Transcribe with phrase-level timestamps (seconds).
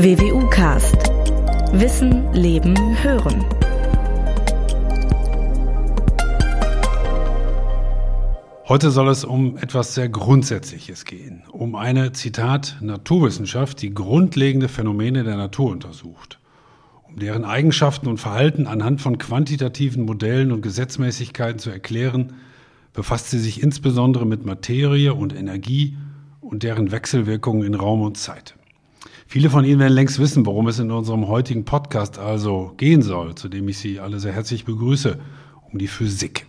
[0.00, 0.94] WWU Cast.
[1.72, 3.44] Wissen, Leben, Hören.
[8.68, 11.42] Heute soll es um etwas sehr Grundsätzliches gehen.
[11.50, 16.38] Um eine, Zitat, Naturwissenschaft, die grundlegende Phänomene der Natur untersucht.
[17.02, 22.34] Um deren Eigenschaften und Verhalten anhand von quantitativen Modellen und Gesetzmäßigkeiten zu erklären,
[22.92, 25.96] befasst sie sich insbesondere mit Materie und Energie
[26.40, 28.57] und deren Wechselwirkungen in Raum und Zeit.
[29.30, 33.34] Viele von Ihnen werden längst wissen, worum es in unserem heutigen Podcast also gehen soll,
[33.34, 35.18] zu dem ich Sie alle sehr herzlich begrüße,
[35.70, 36.46] um die Physik.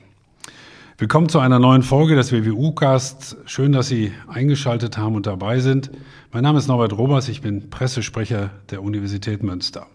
[0.97, 3.35] Willkommen zu einer neuen Folge des WWU-Cast.
[3.43, 5.91] Schön, dass Sie eingeschaltet haben und dabei sind.
[6.31, 9.85] Mein Name ist Norbert Robers, ich bin Pressesprecher der Universität Münster.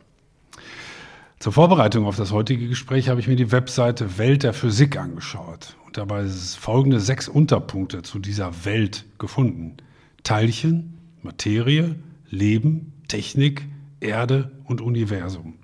[1.38, 5.74] Zur Vorbereitung auf das heutige Gespräch habe ich mir die Webseite Welt der Physik angeschaut
[5.87, 9.79] und dabei folgende sechs Unterpunkte zu dieser Welt gefunden.
[10.23, 11.96] Teilchen, Materie,
[12.34, 13.66] Leben, Technik,
[14.01, 15.54] Erde und Universum.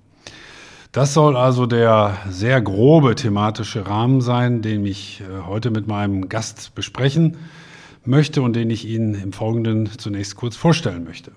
[0.92, 6.28] Das soll also der sehr grobe thematische Rahmen sein, den ich äh, heute mit meinem
[6.28, 7.36] Gast besprechen
[8.04, 11.32] möchte und den ich Ihnen im Folgenden zunächst kurz vorstellen möchte.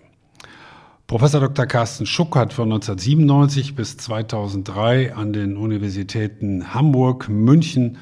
[1.06, 1.66] Professor Dr.
[1.68, 7.98] Carsten Schuck hat von 1997 bis 2003 an den Universitäten Hamburg, München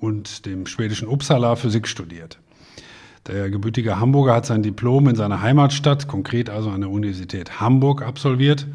[0.00, 2.40] und dem schwedischen Uppsala Physik studiert.
[3.26, 8.02] Der gebürtige Hamburger hat sein Diplom in seiner Heimatstadt, konkret also an der Universität Hamburg,
[8.02, 8.68] absolviert.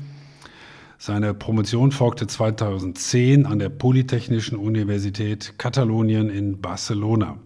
[0.98, 7.38] Seine Promotion folgte 2010 an der Polytechnischen Universität Katalonien in Barcelona.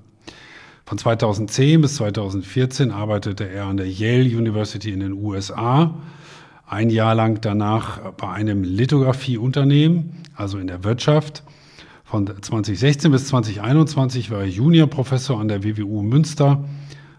[0.85, 5.95] Von 2010 bis 2014 arbeitete er an der Yale University in den USA,
[6.67, 11.43] ein Jahr lang danach bei einem Lithografieunternehmen, also in der Wirtschaft.
[12.07, 16.63] Von 2016 bis 2021 war er Juniorprofessor an der WWU Münster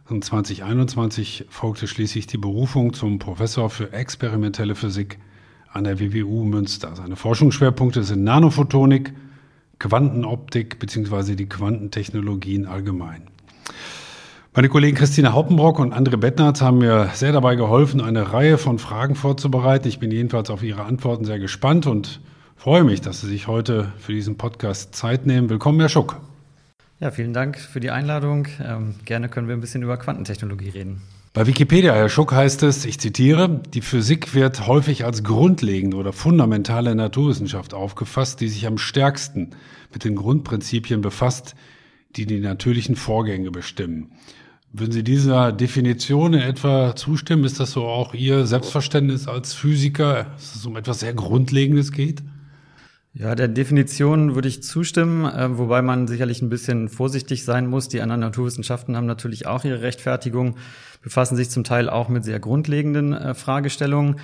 [0.09, 5.19] und 2021 folgte schließlich die Berufung zum Professor für experimentelle Physik
[5.73, 6.95] an der WWU Münster.
[6.95, 9.13] Seine Forschungsschwerpunkte sind Nanophotonik,
[9.81, 11.35] Quantenoptik bzw.
[11.35, 13.23] die Quantentechnologien allgemein.
[14.55, 18.79] Meine Kollegen Christina Haupenbrock und André Bettnarz haben mir sehr dabei geholfen, eine Reihe von
[18.79, 19.89] Fragen vorzubereiten.
[19.89, 22.21] Ich bin jedenfalls auf Ihre Antworten sehr gespannt und
[22.57, 25.49] freue mich, dass Sie sich heute für diesen Podcast Zeit nehmen.
[25.49, 26.21] Willkommen, Herr Schuck.
[26.99, 28.49] Ja, vielen Dank für die Einladung.
[28.61, 31.03] Ähm, gerne können wir ein bisschen über Quantentechnologie reden.
[31.35, 36.15] Bei Wikipedia, Herr Schuck, heißt es, ich zitiere, die Physik wird häufig als grundlegende oder
[36.15, 39.51] fundamentale Naturwissenschaft aufgefasst, die sich am stärksten
[39.93, 41.55] mit den Grundprinzipien befasst,
[42.17, 44.13] die die natürlichen Vorgänge bestimmen.
[44.73, 47.45] Würden Sie dieser Definition in etwa zustimmen?
[47.45, 52.23] Ist das so auch Ihr Selbstverständnis als Physiker, dass es um etwas sehr Grundlegendes geht?
[53.19, 57.89] Ja, der Definition würde ich zustimmen, äh, wobei man sicherlich ein bisschen vorsichtig sein muss.
[57.89, 60.57] Die anderen Naturwissenschaften haben natürlich auch ihre Rechtfertigung,
[61.01, 64.17] befassen sich zum Teil auch mit sehr grundlegenden äh, Fragestellungen.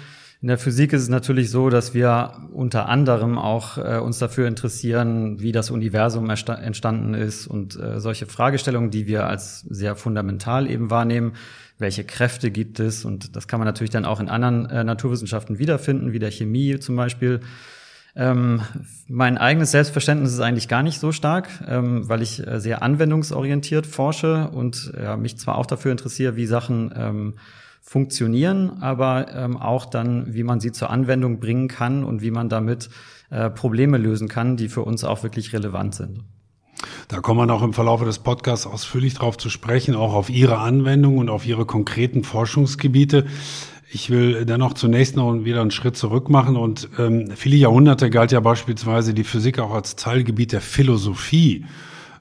[0.43, 4.47] In der Physik ist es natürlich so, dass wir unter anderem auch äh, uns dafür
[4.47, 10.71] interessieren, wie das Universum entstanden ist und äh, solche Fragestellungen, die wir als sehr fundamental
[10.71, 11.33] eben wahrnehmen.
[11.79, 13.07] Welche Kräfte gibt es?
[13.07, 16.79] Und das kann man natürlich dann auch in anderen äh, Naturwissenschaften wiederfinden, wie der Chemie
[16.79, 17.41] zum Beispiel.
[18.15, 18.61] Ähm,
[19.09, 23.87] mein eigenes Selbstverständnis ist eigentlich gar nicht so stark, ähm, weil ich äh, sehr anwendungsorientiert
[23.87, 27.35] forsche und ja, mich zwar auch dafür interessiere, wie Sachen ähm,
[27.81, 32.49] funktionieren, aber ähm, auch dann, wie man sie zur Anwendung bringen kann und wie man
[32.49, 32.91] damit
[33.31, 36.21] äh, Probleme lösen kann, die für uns auch wirklich relevant sind.
[37.09, 40.59] Da kommen wir noch im Verlauf des Podcasts ausführlich drauf zu sprechen, auch auf Ihre
[40.59, 43.27] Anwendung und auf Ihre konkreten Forschungsgebiete.
[43.95, 48.33] Ich will dennoch zunächst noch wieder einen Schritt zurück machen und ähm, viele Jahrhunderte galt
[48.33, 51.67] ja beispielsweise die Physik auch als Teilgebiet der Philosophie,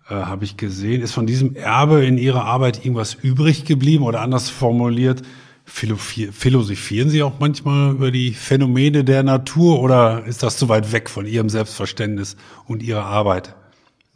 [0.10, 1.02] äh, habe ich gesehen.
[1.02, 5.22] Ist von diesem Erbe in Ihrer Arbeit irgendwas übrig geblieben oder anders formuliert?
[5.64, 11.10] Philosophieren Sie auch manchmal über die Phänomene der Natur oder ist das zu weit weg
[11.10, 12.36] von Ihrem Selbstverständnis
[12.68, 13.56] und Ihrer Arbeit?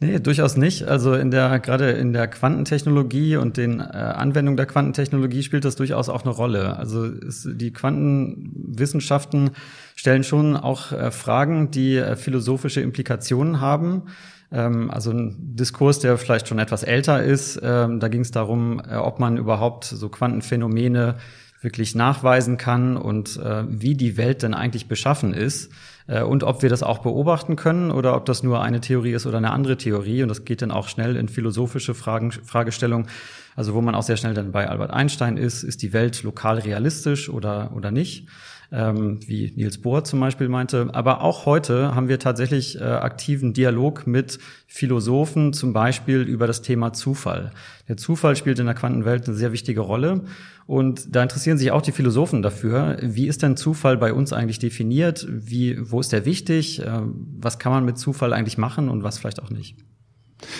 [0.02, 0.84] Nee, durchaus nicht.
[0.84, 5.78] Also in der, gerade in der Quantentechnologie und den äh, Anwendungen der Quantentechnologie spielt das
[5.78, 6.76] durchaus auch eine Rolle.
[6.76, 9.52] Also es, die Quantenwissenschaften
[9.96, 14.04] stellen schon auch äh, Fragen, die äh, philosophische Implikationen haben.
[14.52, 18.82] Ähm, also ein Diskurs, der vielleicht schon etwas älter ist, ähm, da ging es darum,
[18.82, 21.16] äh, ob man überhaupt so Quantenphänomene
[21.62, 25.72] wirklich nachweisen kann und äh, wie die Welt denn eigentlich beschaffen ist
[26.08, 29.38] und ob wir das auch beobachten können oder ob das nur eine Theorie ist oder
[29.38, 30.22] eine andere Theorie.
[30.22, 33.08] Und das geht dann auch schnell in philosophische Fragen, Fragestellungen.
[33.56, 36.60] Also wo man auch sehr schnell dann bei Albert Einstein ist, ist die Welt lokal
[36.60, 38.28] realistisch oder, oder nicht?
[38.72, 40.90] Ähm, wie Niels Bohr zum Beispiel meinte.
[40.94, 46.62] Aber auch heute haben wir tatsächlich äh, aktiven Dialog mit Philosophen, zum Beispiel über das
[46.62, 47.52] Thema Zufall.
[47.88, 50.24] Der Zufall spielt in der Quantenwelt eine sehr wichtige Rolle.
[50.68, 52.98] Und da interessieren sich auch die Philosophen dafür.
[53.02, 55.28] Wie ist denn Zufall bei uns eigentlich definiert?
[55.30, 56.82] Wie, wo ist der wichtig?
[56.82, 57.02] Äh,
[57.40, 59.76] was kann man mit Zufall eigentlich machen und was vielleicht auch nicht?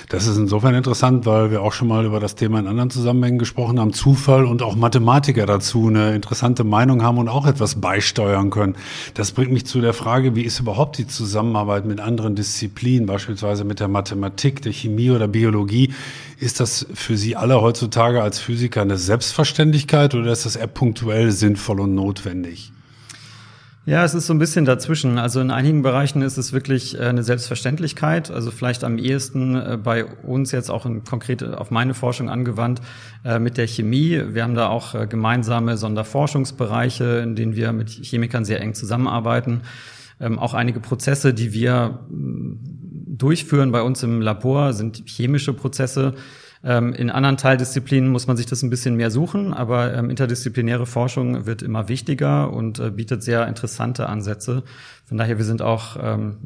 [0.10, 3.40] Das ist insofern interessant, weil wir auch schon mal über das Thema in anderen Zusammenhängen
[3.40, 3.94] gesprochen haben.
[3.94, 8.76] Zufall und auch Mathematiker dazu eine interessante Meinung haben und auch etwas beisteuern können.
[9.14, 13.64] Das bringt mich zu der Frage, wie ist überhaupt die Zusammenarbeit mit anderen Disziplinen, beispielsweise
[13.64, 15.94] mit der Mathematik, der Chemie oder Biologie?
[16.40, 21.32] Ist das für Sie alle heutzutage als Physiker eine Selbstverständlichkeit oder ist das eher punktuell
[21.32, 22.72] sinnvoll und notwendig?
[23.88, 25.20] Ja, es ist so ein bisschen dazwischen.
[25.20, 28.32] Also in einigen Bereichen ist es wirklich äh, eine Selbstverständlichkeit.
[28.32, 32.82] Also vielleicht am ehesten äh, bei uns jetzt auch in konkret auf meine Forschung angewandt
[33.24, 34.20] äh, mit der Chemie.
[34.30, 39.62] Wir haben da auch gemeinsame Sonderforschungsbereiche, in denen wir mit Chemikern sehr eng zusammenarbeiten.
[40.20, 46.16] Ähm, auch einige Prozesse, die wir mm, durchführen bei uns im Labor, sind chemische Prozesse
[46.66, 50.88] ähm, in anderen Teildisziplinen muss man sich das ein bisschen mehr suchen, aber ähm, interdisziplinäre
[50.88, 54.64] Forschung wird immer wichtiger und äh, bietet sehr interessante Ansätze.
[55.06, 56.38] Von daher, wir sind auch ähm,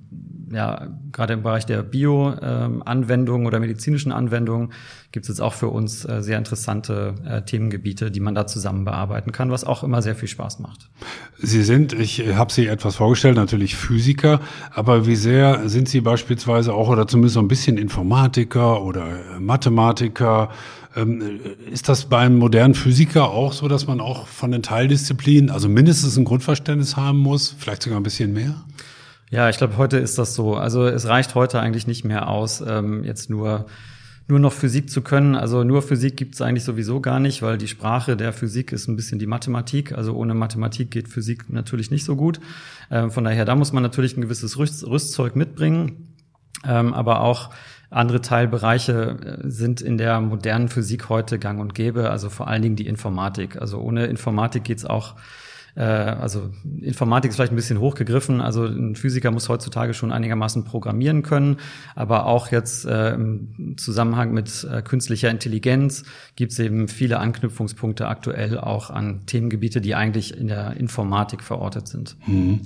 [0.51, 4.73] ja, gerade im Bereich der Bio-Anwendungen oder medizinischen Anwendungen
[5.11, 8.85] gibt es jetzt auch für uns äh, sehr interessante äh, Themengebiete, die man da zusammen
[8.85, 10.89] bearbeiten kann, was auch immer sehr viel Spaß macht.
[11.37, 14.39] Sie sind, ich habe Sie etwas vorgestellt, natürlich Physiker,
[14.71, 19.39] aber wie sehr sind Sie beispielsweise auch oder zumindest so ein bisschen Informatiker oder äh,
[19.39, 20.49] Mathematiker?
[20.95, 21.39] Ähm,
[21.71, 26.17] ist das beim modernen Physiker auch so, dass man auch von den Teildisziplinen, also mindestens
[26.17, 28.55] ein Grundverständnis haben muss, vielleicht sogar ein bisschen mehr?
[29.29, 30.55] Ja, ich glaube, heute ist das so.
[30.55, 33.67] Also es reicht heute eigentlich nicht mehr aus, ähm, jetzt nur
[34.29, 35.35] nur noch Physik zu können.
[35.35, 38.87] Also nur Physik gibt es eigentlich sowieso gar nicht, weil die Sprache der Physik ist
[38.87, 39.91] ein bisschen die Mathematik.
[39.91, 42.39] Also ohne Mathematik geht Physik natürlich nicht so gut.
[42.91, 46.15] Ähm, von daher, da muss man natürlich ein gewisses Rüst Rüstzeug mitbringen.
[46.63, 47.49] Ähm, aber auch
[47.89, 52.61] andere Teilbereiche äh, sind in der modernen Physik heute gang und gäbe, also vor allen
[52.61, 53.59] Dingen die Informatik.
[53.59, 55.15] Also ohne Informatik geht's auch
[55.79, 56.49] äh, also
[56.81, 58.41] Informatik ist vielleicht ein bisschen hochgegriffen.
[58.41, 61.57] Also ein Physiker muss heutzutage schon einigermaßen programmieren können,
[61.95, 66.03] aber auch jetzt äh, im Zusammenhang mit äh, künstlicher Intelligenz
[66.35, 71.87] gibt es eben viele Anknüpfungspunkte aktuell auch an Themengebiete, die eigentlich in der Informatik verortet
[71.87, 72.17] sind.
[72.27, 72.59] Mhm.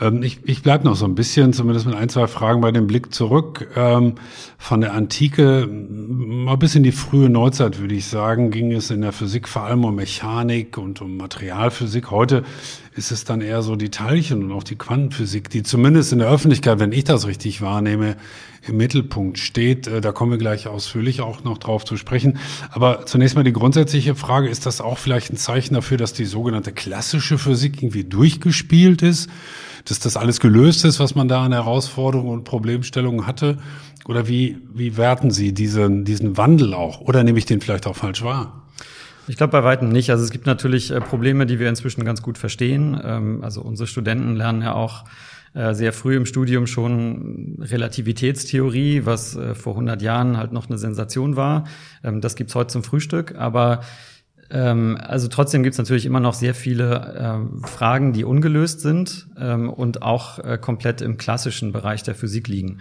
[0.00, 2.86] Ähm, ich ich bleibe noch so ein bisschen, zumindest mit ein, zwei Fragen bei dem
[2.86, 3.68] Blick zurück.
[3.76, 4.14] Ähm,
[4.58, 9.02] von der Antike mal bis in die frühe Neuzeit, würde ich sagen, ging es in
[9.02, 12.10] der Physik vor allem um Mechanik und um Materialphysik.
[12.10, 12.44] Heute
[12.96, 16.28] ist es dann eher so die Teilchen und auch die Quantenphysik, die zumindest in der
[16.28, 18.16] Öffentlichkeit, wenn ich das richtig wahrnehme,
[18.66, 19.86] im Mittelpunkt steht.
[19.86, 22.38] Äh, da kommen wir gleich ausführlich auch noch drauf zu sprechen.
[22.70, 26.24] Aber zunächst mal die grundsätzliche Frage, ist das auch vielleicht ein Zeichen dafür, dass die
[26.24, 29.28] sogenannte klassische Physik irgendwie durchgespielt ist?
[29.84, 33.58] Dass das alles gelöst ist, was man da an Herausforderungen und Problemstellungen hatte?
[34.06, 37.00] Oder wie, wie werten Sie diesen, diesen Wandel auch?
[37.00, 38.64] Oder nehme ich den vielleicht auch falsch wahr?
[39.26, 40.10] Ich glaube bei weitem nicht.
[40.10, 43.00] Also es gibt natürlich äh, Probleme, die wir inzwischen ganz gut verstehen.
[43.02, 45.04] Ähm, also unsere Studenten lernen ja auch
[45.54, 50.78] äh, sehr früh im Studium schon Relativitätstheorie, was äh, vor 100 Jahren halt noch eine
[50.78, 51.64] Sensation war.
[52.02, 53.80] Ähm, das gibt's heute zum Frühstück, aber
[54.54, 60.02] ähm, also trotzdem gibt's natürlich immer noch sehr viele ähm, Fragen, die ungelöst sind und
[60.02, 62.78] auch äh, komplett im klassischen Bereich der Physik liegen.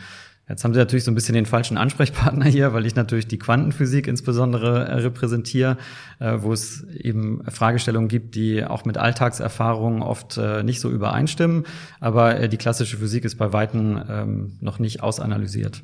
[0.50, 3.40] Jetzt haben Sie natürlich so ein bisschen den falschen Ansprechpartner hier, weil ich natürlich die
[3.40, 5.78] Quantenphysik insbesondere äh, repräsentiere,
[6.20, 11.66] äh, wo es eben Fragestellungen gibt, die auch mit Alltagserfahrungen oft äh, nicht so übereinstimmen.
[12.02, 15.82] Aber die klassische Physik ist bei Weitem ähm, noch nicht ausanalysiert.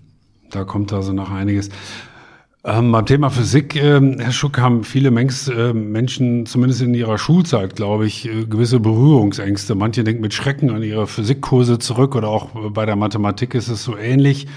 [0.51, 1.69] Da kommt also noch einiges.
[2.65, 7.17] Ähm, beim Thema Physik, äh, Herr Schuck, haben viele Mengs, äh, Menschen, zumindest in ihrer
[7.17, 9.75] Schulzeit, glaube ich, äh, gewisse Berührungsängste.
[9.75, 13.85] Manche denken mit Schrecken an ihre Physikkurse zurück oder auch bei der Mathematik ist es
[13.85, 14.47] so ähnlich.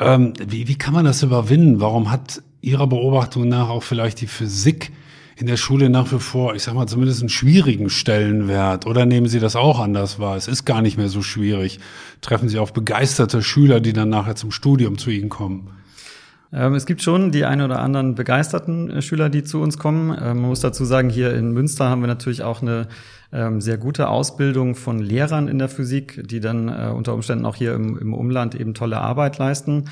[0.00, 1.80] Ähm, wie, wie kann man das überwinden?
[1.80, 4.90] Warum hat Ihrer Beobachtung nach auch vielleicht die Physik
[5.36, 8.84] in der Schule nach wie vor, ich sag mal, zumindest einen schwierigen Stellenwert?
[8.84, 10.36] Oder nehmen Sie das auch anders wahr?
[10.36, 11.78] Es ist gar nicht mehr so schwierig.
[12.20, 15.70] Treffen Sie auf begeisterte Schüler, die dann nachher zum Studium zu Ihnen kommen?
[16.52, 20.10] Ähm, es gibt schon die ein oder anderen begeisterten äh, Schüler, die zu uns kommen.
[20.10, 22.88] Ähm, man muss dazu sagen, hier in Münster haben wir natürlich auch eine
[23.32, 27.56] ähm, sehr gute Ausbildung von Lehrern in der Physik, die dann äh, unter Umständen auch
[27.56, 29.84] hier im, im Umland eben tolle Arbeit leisten.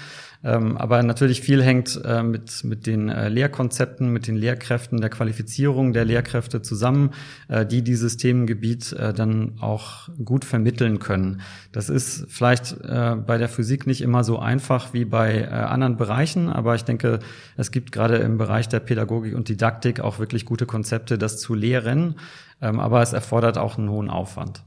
[0.44, 5.10] Ähm, aber natürlich viel hängt äh, mit, mit den äh, Lehrkonzepten, mit den Lehrkräften, der
[5.10, 7.10] Qualifizierung der Lehrkräfte zusammen,
[7.48, 11.40] äh, die dieses Themengebiet äh, dann auch gut vermitteln können.
[11.72, 15.96] Das ist vielleicht äh, bei der Physik nicht immer so einfach wie bei äh, anderen
[15.96, 17.18] Bereichen, aber ich denke,
[17.56, 21.54] es gibt gerade im Bereich der Pädagogik und Didaktik auch wirklich gute Konzepte, das zu
[21.54, 22.14] lehren.
[22.60, 24.62] Ähm, aber es erfordert auch einen hohen Aufwand.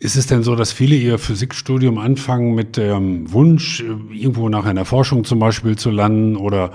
[0.00, 3.80] Ist es denn so, dass viele ihr Physikstudium anfangen mit dem Wunsch,
[4.12, 6.72] irgendwo nach einer Forschung zum Beispiel zu landen oder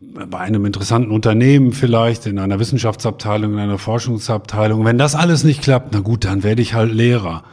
[0.00, 4.84] bei einem interessanten Unternehmen vielleicht, in einer Wissenschaftsabteilung, in einer Forschungsabteilung.
[4.84, 7.44] Wenn das alles nicht klappt, na gut, dann werde ich halt Lehrer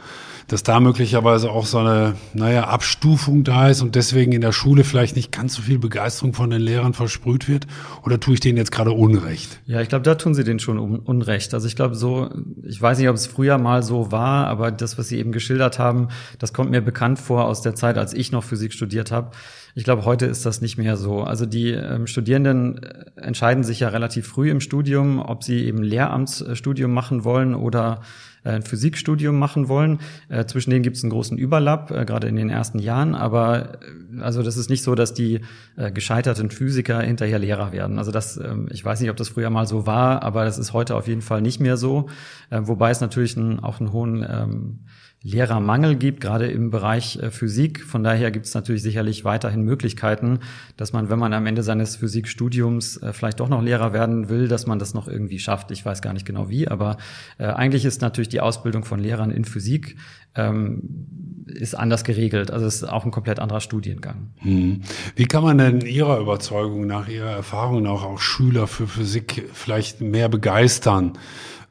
[0.48, 4.84] dass da möglicherweise auch so eine, naja, Abstufung da ist und deswegen in der Schule
[4.84, 7.66] vielleicht nicht ganz so viel Begeisterung von den Lehrern versprüht wird?
[8.04, 9.60] Oder tue ich denen jetzt gerade Unrecht?
[9.66, 11.54] Ja, ich glaube, da tun sie denen schon Unrecht.
[11.54, 12.30] Also ich glaube so,
[12.62, 15.78] ich weiß nicht, ob es früher mal so war, aber das, was Sie eben geschildert
[15.78, 16.08] haben,
[16.38, 19.30] das kommt mir bekannt vor aus der Zeit, als ich noch Physik studiert habe.
[19.74, 21.22] Ich glaube, heute ist das nicht mehr so.
[21.22, 25.82] Also die ähm, Studierenden äh, entscheiden sich ja relativ früh im Studium, ob sie eben
[25.82, 28.02] Lehramtsstudium machen wollen oder
[28.44, 30.00] ein Physikstudium machen wollen.
[30.28, 33.14] Äh, zwischen denen gibt es einen großen Überlapp, äh, gerade in den ersten Jahren.
[33.14, 35.40] Aber äh, also das ist nicht so, dass die
[35.76, 37.98] äh, gescheiterten Physiker hinterher Lehrer werden.
[37.98, 40.72] Also das, ähm, ich weiß nicht, ob das früher mal so war, aber das ist
[40.72, 42.08] heute auf jeden Fall nicht mehr so.
[42.50, 44.78] Äh, wobei es natürlich einen, auch einen hohen ähm,
[45.22, 47.84] Lehrermangel gibt, gerade im Bereich äh, Physik.
[47.84, 50.40] Von daher gibt es natürlich sicherlich weiterhin Möglichkeiten,
[50.76, 54.48] dass man, wenn man am Ende seines Physikstudiums äh, vielleicht doch noch Lehrer werden will,
[54.48, 55.70] dass man das noch irgendwie schafft.
[55.70, 56.96] Ich weiß gar nicht genau wie, aber
[57.38, 59.96] äh, eigentlich ist natürlich die Ausbildung von Lehrern in Physik
[60.34, 61.06] ähm,
[61.46, 62.50] ist anders geregelt.
[62.50, 64.30] Also es ist auch ein komplett anderer Studiengang.
[64.38, 64.82] Hm.
[65.16, 70.00] Wie kann man denn Ihrer Überzeugung nach, Ihrer Erfahrung nach auch Schüler für Physik vielleicht
[70.00, 71.12] mehr begeistern?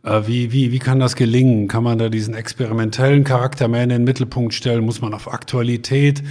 [0.04, 1.68] Äh, wie, wie, wie kann das gelingen?
[1.68, 4.84] Kann man da diesen experimentellen Charakter mehr in den Mittelpunkt stellen?
[4.84, 6.24] Muss man auf Aktualität,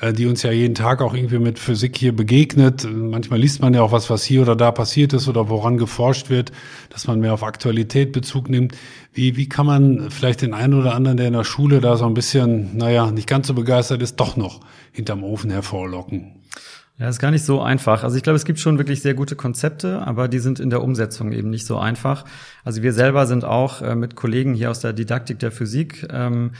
[0.00, 3.72] äh, die uns ja jeden Tag auch irgendwie mit Physik hier begegnet, manchmal liest man
[3.72, 6.52] ja auch was, was hier oder da passiert ist oder woran geforscht wird,
[6.90, 8.76] dass man mehr auf Aktualität Bezug nimmt.
[9.14, 12.04] Wie, wie kann man vielleicht den einen oder anderen, der in der Schule da so
[12.04, 14.60] ein bisschen, naja, nicht ganz so begeistert ist, doch noch
[14.92, 16.32] hinterm Ofen hervorlocken?
[16.98, 18.04] Ja, ist gar nicht so einfach.
[18.04, 20.82] Also ich glaube, es gibt schon wirklich sehr gute Konzepte, aber die sind in der
[20.82, 22.24] Umsetzung eben nicht so einfach.
[22.64, 26.52] Also wir selber sind auch äh, mit Kollegen hier aus der Didaktik der Physik ähm,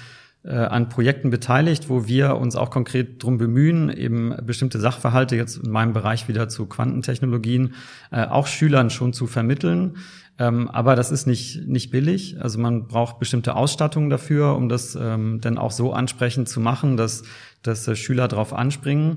[0.45, 5.57] äh, an Projekten beteiligt, wo wir uns auch konkret drum bemühen, eben bestimmte Sachverhalte, jetzt
[5.57, 7.75] in meinem Bereich wieder zu Quantentechnologien,
[8.12, 9.97] äh, auch Schülern schon zu vermitteln.
[10.38, 12.37] Ähm, aber das ist nicht, nicht billig.
[12.43, 16.99] Also man braucht bestimmte Ausstattungen dafür, um das ähm, dann auch so ansprechend zu machen,
[16.99, 17.23] dass,
[17.62, 19.16] dass äh, Schüler darauf anspringen.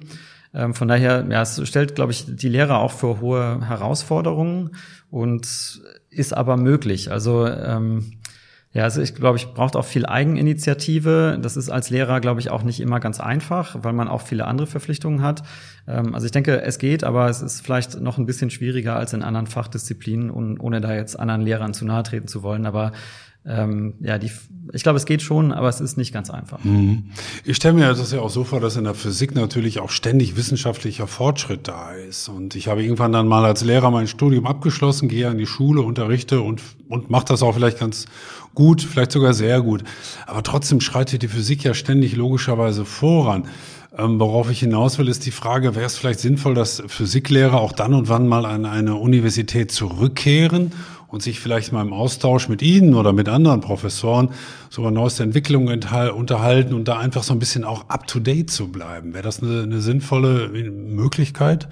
[0.54, 4.72] Ähm, von daher, ja, es stellt, glaube ich, die Lehrer auch vor hohe Herausforderungen
[5.12, 7.12] und ist aber möglich.
[7.12, 8.20] Also ähm,
[8.72, 11.40] ja, also ich glaube, ich braucht auch viel Eigeninitiative.
[11.42, 14.46] Das ist als Lehrer, glaube ich, auch nicht immer ganz einfach, weil man auch viele
[14.46, 15.42] andere Verpflichtungen hat.
[15.88, 19.14] Ähm, also ich denke, es geht, aber es ist vielleicht noch ein bisschen schwieriger als
[19.14, 22.68] in anderen Fachdisziplinen, und ohne da jetzt anderen Lehrern zu nahe treten zu wollen.
[22.68, 22.92] Aber
[23.46, 24.32] ähm, ja, die,
[24.74, 26.64] ich glaube, es geht schon, aber es ist nicht ganz einfach.
[26.64, 27.06] Mhm.
[27.46, 30.36] Ich stelle mir das ja auch so vor, dass in der Physik natürlich auch ständig
[30.36, 32.28] wissenschaftlicher Fortschritt da ist.
[32.28, 35.82] Und ich habe irgendwann dann mal als Lehrer mein Studium abgeschlossen, gehe an die Schule,
[35.82, 38.06] unterrichte und, und mache das auch vielleicht ganz
[38.54, 39.84] gut, vielleicht sogar sehr gut.
[40.28, 43.46] Aber trotzdem schreitet die Physik ja ständig logischerweise voran.
[43.98, 47.72] Ähm, worauf ich hinaus will, ist die Frage, wäre es vielleicht sinnvoll, dass Physiklehrer auch
[47.72, 50.72] dann und wann mal an eine Universität zurückkehren
[51.10, 54.30] und sich vielleicht mal im Austausch mit Ihnen oder mit anderen Professoren
[54.70, 55.82] so über neueste Entwicklungen
[56.16, 59.14] unterhalten und da einfach so ein bisschen auch up-to-date zu bleiben.
[59.14, 61.68] Wäre das eine, eine sinnvolle Möglichkeit?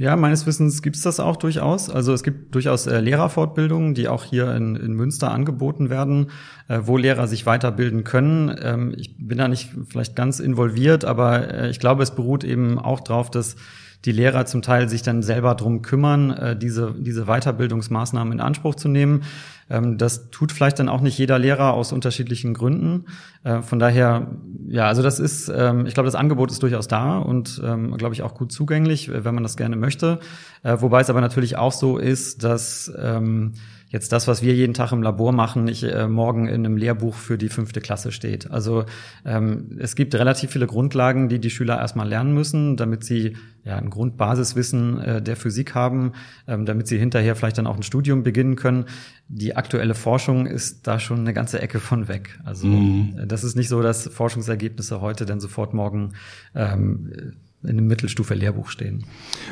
[0.00, 1.90] Ja, meines Wissens gibt es das auch durchaus.
[1.90, 6.30] Also es gibt durchaus äh, Lehrerfortbildungen, die auch hier in, in Münster angeboten werden,
[6.68, 8.50] äh, wo Lehrer sich weiterbilden können.
[8.62, 12.78] Ähm, ich bin da nicht vielleicht ganz involviert, aber äh, ich glaube, es beruht eben
[12.78, 13.56] auch darauf, dass
[14.04, 18.74] die Lehrer zum Teil sich dann selber drum kümmern, äh, diese, diese Weiterbildungsmaßnahmen in Anspruch
[18.74, 19.24] zu nehmen.
[19.68, 23.04] Ähm, das tut vielleicht dann auch nicht jeder Lehrer aus unterschiedlichen Gründen.
[23.44, 24.28] Äh, von daher,
[24.68, 28.14] ja, also das ist, ähm, ich glaube, das Angebot ist durchaus da und, ähm, glaube
[28.14, 30.18] ich, auch gut zugänglich, wenn man das gerne möchte.
[30.62, 33.52] Äh, wobei es aber natürlich auch so ist, dass ähm,
[33.90, 37.14] jetzt das, was wir jeden Tag im Labor machen, nicht äh, morgen in einem Lehrbuch
[37.14, 38.50] für die fünfte Klasse steht.
[38.50, 38.84] Also
[39.24, 43.76] ähm, es gibt relativ viele Grundlagen, die die Schüler erstmal lernen müssen, damit sie ja
[43.76, 46.12] ein Grundbasiswissen äh, der Physik haben,
[46.46, 48.86] ähm, damit sie hinterher vielleicht dann auch ein Studium beginnen können.
[49.28, 52.38] Die aktuelle Forschung ist da schon eine ganze Ecke von weg.
[52.44, 53.24] Also mhm.
[53.26, 56.12] das ist nicht so, dass Forschungsergebnisse heute dann sofort morgen
[56.54, 59.04] ähm, in einem Mittelstufe-Lehrbuch stehen.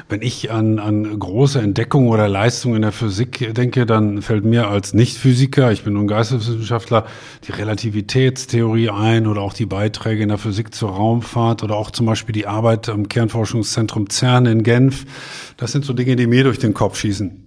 [0.08, 4.68] Wenn ich an, an große Entdeckungen oder Leistungen in der Physik denke, dann fällt mir
[4.68, 7.06] als Nicht-Physiker, ich bin nun Geisteswissenschaftler,
[7.46, 12.06] die Relativitätstheorie ein oder auch die Beiträge in der Physik zur Raumfahrt oder auch zum
[12.06, 15.04] Beispiel die Arbeit am Kernforschungszentrum CERN in Genf.
[15.58, 17.44] Das sind so Dinge, die mir durch den Kopf schießen.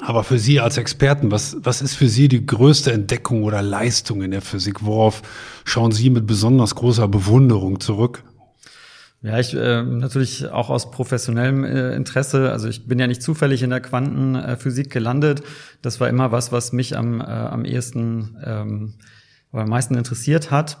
[0.00, 4.22] Aber für Sie als Experten, was, was ist für Sie die größte Entdeckung oder Leistung
[4.22, 4.84] in der Physik?
[4.84, 5.22] Worauf
[5.64, 8.24] schauen Sie mit besonders großer Bewunderung zurück?
[9.24, 12.52] Ja, ich äh, natürlich auch aus professionellem äh, Interesse.
[12.52, 15.42] Also ich bin ja nicht zufällig in der Quantenphysik gelandet.
[15.80, 18.94] Das war immer was, was mich am, äh, am ehesten ähm,
[19.50, 20.76] oder am meisten interessiert hat.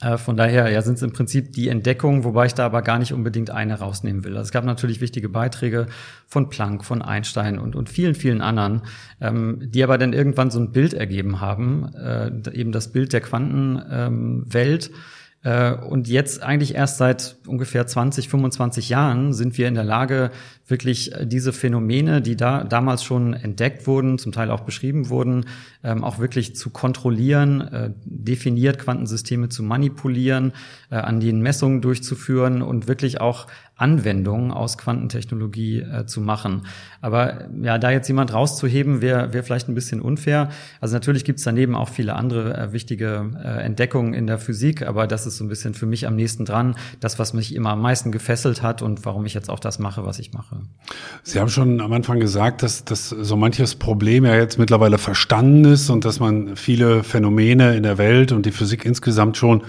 [0.00, 3.00] Äh, von daher ja, sind es im Prinzip die Entdeckungen, wobei ich da aber gar
[3.00, 4.36] nicht unbedingt eine rausnehmen will.
[4.36, 5.88] Also es gab natürlich wichtige Beiträge
[6.28, 8.82] von Planck, von Einstein und, und vielen, vielen anderen,
[9.20, 13.20] ähm, die aber dann irgendwann so ein Bild ergeben haben, äh, eben das Bild der
[13.20, 14.90] Quantenwelt.
[14.90, 14.98] Ähm, äh,
[15.44, 20.30] und jetzt eigentlich erst seit ungefähr 20, 25 Jahren sind wir in der Lage,
[20.66, 25.46] wirklich äh, diese Phänomene, die da damals schon entdeckt wurden, zum Teil auch beschrieben wurden,
[25.82, 30.52] ähm, auch wirklich zu kontrollieren, äh, definiert Quantensysteme zu manipulieren,
[30.90, 36.62] an den Messungen durchzuführen und wirklich auch Anwendungen aus Quantentechnologie äh, zu machen.
[37.00, 40.50] Aber ja, da jetzt jemand rauszuheben, wäre wär vielleicht ein bisschen unfair.
[40.80, 44.86] Also natürlich gibt es daneben auch viele andere äh, wichtige äh, Entdeckungen in der Physik,
[44.86, 47.70] aber das ist so ein bisschen für mich am nächsten dran, das, was mich immer
[47.70, 50.60] am meisten gefesselt hat und warum ich jetzt auch das mache, was ich mache.
[51.24, 55.64] Sie haben schon am Anfang gesagt, dass, dass so manches Problem ja jetzt mittlerweile verstanden
[55.64, 59.64] ist und dass man viele Phänomene in der Welt und die Physik insgesamt schon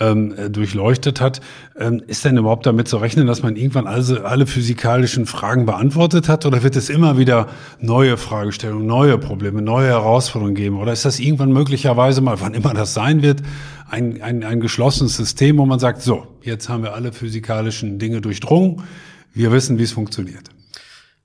[0.00, 1.40] ähm, durchleuchtet hat.
[1.78, 6.28] Ähm, ist denn überhaupt damit zu rechnen, dass man irgendwann also alle physikalischen Fragen beantwortet
[6.28, 6.46] hat?
[6.46, 7.48] Oder wird es immer wieder
[7.80, 10.78] neue Fragestellungen, neue Probleme, neue Herausforderungen geben?
[10.78, 13.42] Oder ist das irgendwann möglicherweise mal, wann immer das sein wird,
[13.88, 18.20] ein, ein, ein geschlossenes System, wo man sagt, so, jetzt haben wir alle physikalischen Dinge
[18.20, 18.82] durchdrungen,
[19.32, 20.50] wir wissen, wie es funktioniert?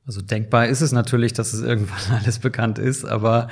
[0.10, 3.48] Also denkbar ist es natürlich, dass es irgendwann alles bekannt ist, aber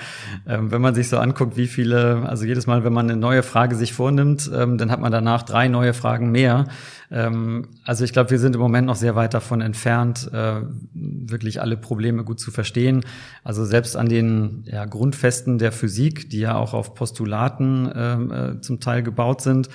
[0.48, 3.44] ähm, wenn man sich so anguckt, wie viele, also jedes Mal, wenn man eine neue
[3.44, 6.66] Frage sich vornimmt, ähm, dann hat man danach drei neue Fragen mehr.
[7.12, 10.62] Ähm, also ich glaube, wir sind im Moment noch sehr weit davon entfernt, äh,
[10.96, 13.06] wirklich alle Probleme gut zu verstehen.
[13.44, 18.62] Also selbst an den ja, Grundfesten der Physik, die ja auch auf Postulaten ähm, äh,
[18.62, 19.70] zum Teil gebaut sind,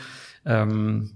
[0.45, 1.12] ähm,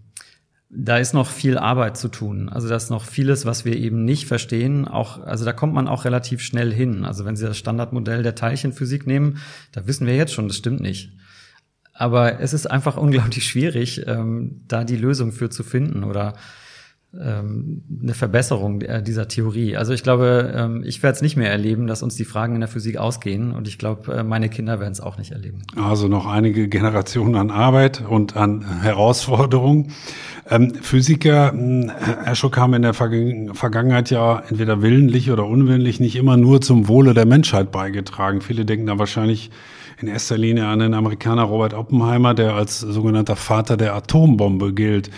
[0.68, 2.48] da ist noch viel Arbeit zu tun.
[2.48, 4.88] Also da ist noch vieles, was wir eben nicht verstehen.
[4.88, 7.04] Auch, also da kommt man auch relativ schnell hin.
[7.04, 9.38] Also wenn Sie das Standardmodell der Teilchenphysik nehmen,
[9.72, 11.12] da wissen wir jetzt schon, das stimmt nicht.
[11.92, 16.34] Aber es ist einfach unglaublich schwierig, ähm, da die Lösung für zu finden oder
[17.18, 19.76] eine Verbesserung dieser Theorie.
[19.76, 22.60] Also ich glaube, ähm, ich werde es nicht mehr erleben, dass uns die Fragen in
[22.60, 25.62] der Physik ausgehen und ich glaube, äh, meine Kinder werden es auch nicht erleben.
[25.76, 29.92] Also noch einige Generationen an Arbeit und an Herausforderungen.
[30.48, 31.90] Ähm, Physiker, hm,
[32.24, 36.88] Herr Schuck, haben in der Vergangenheit ja entweder willentlich oder unwillentlich nicht immer nur zum
[36.88, 38.40] Wohle der Menschheit beigetragen.
[38.40, 39.50] Viele denken da wahrscheinlich
[40.00, 45.10] in erster Linie an den Amerikaner Robert Oppenheimer, der als sogenannter Vater der Atombombe gilt.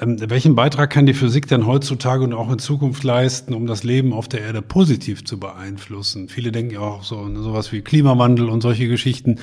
[0.00, 3.84] Ähm, welchen Beitrag kann die Physik denn heutzutage und auch in Zukunft leisten, um das
[3.84, 6.28] Leben auf der Erde positiv zu beeinflussen?
[6.28, 9.38] Viele denken ja auch so sowas wie Klimawandel und solche Geschichten.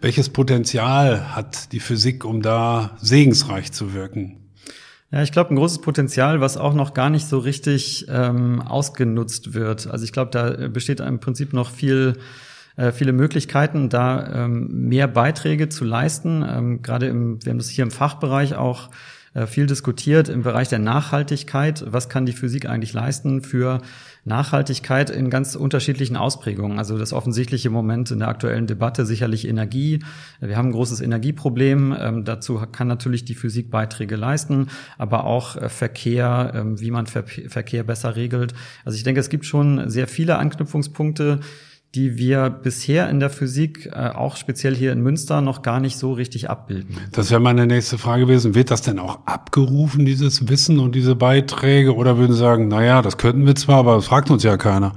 [0.00, 4.36] Welches Potenzial hat die Physik, um da segensreich zu wirken?
[5.10, 9.54] Ja, ich glaube, ein großes Potenzial, was auch noch gar nicht so richtig ähm, ausgenutzt
[9.54, 9.86] wird.
[9.86, 12.18] Also ich glaube, da besteht im Prinzip noch viel
[12.76, 16.44] äh, viele Möglichkeiten, da ähm, mehr Beiträge zu leisten.
[16.46, 18.90] Ähm, Gerade im, wir haben das hier im Fachbereich auch
[19.46, 21.84] viel diskutiert im Bereich der Nachhaltigkeit.
[21.86, 23.80] Was kann die Physik eigentlich leisten für
[24.24, 26.78] Nachhaltigkeit in ganz unterschiedlichen Ausprägungen.
[26.78, 30.00] Also das offensichtliche Moment in der aktuellen Debatte sicherlich Energie.
[30.40, 31.94] Wir haben ein großes Energieproblem.
[31.98, 37.06] Ähm, dazu kann natürlich die Physik Beiträge leisten, aber auch äh, Verkehr, ähm, wie man
[37.06, 38.54] Ver Verkehr besser regelt.
[38.84, 41.40] Also ich denke, es gibt schon sehr viele Anknüpfungspunkte
[41.94, 45.96] die wir bisher in der Physik, äh, auch speziell hier in Münster, noch gar nicht
[45.96, 46.96] so richtig abbilden.
[47.12, 48.54] Das wäre meine nächste Frage gewesen.
[48.54, 51.94] Wird das denn auch abgerufen, dieses Wissen und diese Beiträge?
[51.94, 54.56] Oder würden Sie sagen, na ja, das könnten wir zwar, aber das fragt uns ja
[54.56, 54.94] keiner?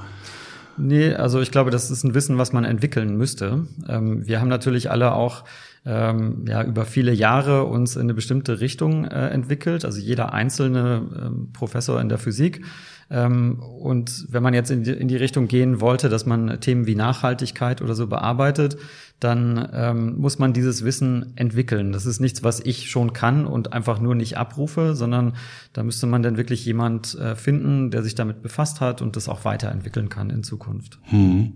[0.78, 3.66] Nee, also ich glaube, das ist ein Wissen, was man entwickeln müsste.
[3.88, 5.44] Ähm, wir haben natürlich alle auch
[5.86, 11.02] ähm, ja, über viele Jahre uns in eine bestimmte Richtung äh, entwickelt, also jeder einzelne
[11.16, 12.64] ähm, Professor in der Physik
[13.10, 16.96] und wenn man jetzt in die, in die, Richtung gehen wollte, dass man Themen wie
[16.96, 18.78] Nachhaltigkeit oder so bearbeitet,
[19.20, 21.92] dann ähm, muss man dieses Wissen entwickeln.
[21.92, 25.34] Das ist nichts, was ich schon kann und einfach nur nicht abrufe, sondern
[25.74, 29.30] da müsste man dann wirklich jemand äh, finden, der sich damit befasst hat und das
[29.30, 31.00] auch weiterentwickeln kann in Zukunft.
[31.04, 31.54] Hm.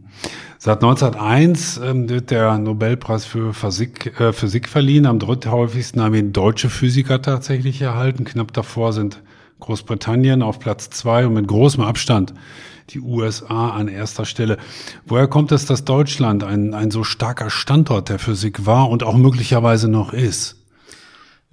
[0.57, 5.05] Seit 1901 ähm, wird der Nobelpreis für Physik, äh, Physik verliehen.
[5.05, 8.23] Am dritthäufigsten haben ihn deutsche Physiker tatsächlich erhalten.
[8.23, 9.21] Knapp davor sind
[9.61, 12.33] Großbritannien auf Platz zwei und mit großem Abstand
[12.89, 14.57] die USA an erster Stelle.
[15.05, 19.15] Woher kommt es, dass Deutschland ein, ein so starker Standort der Physik war und auch
[19.15, 20.57] möglicherweise noch ist?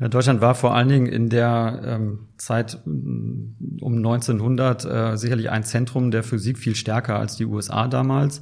[0.00, 5.50] Ja, Deutschland war vor allen Dingen in der ähm, Zeit mm, um 1900 äh, sicherlich
[5.50, 8.40] ein Zentrum der Physik viel stärker als die USA damals.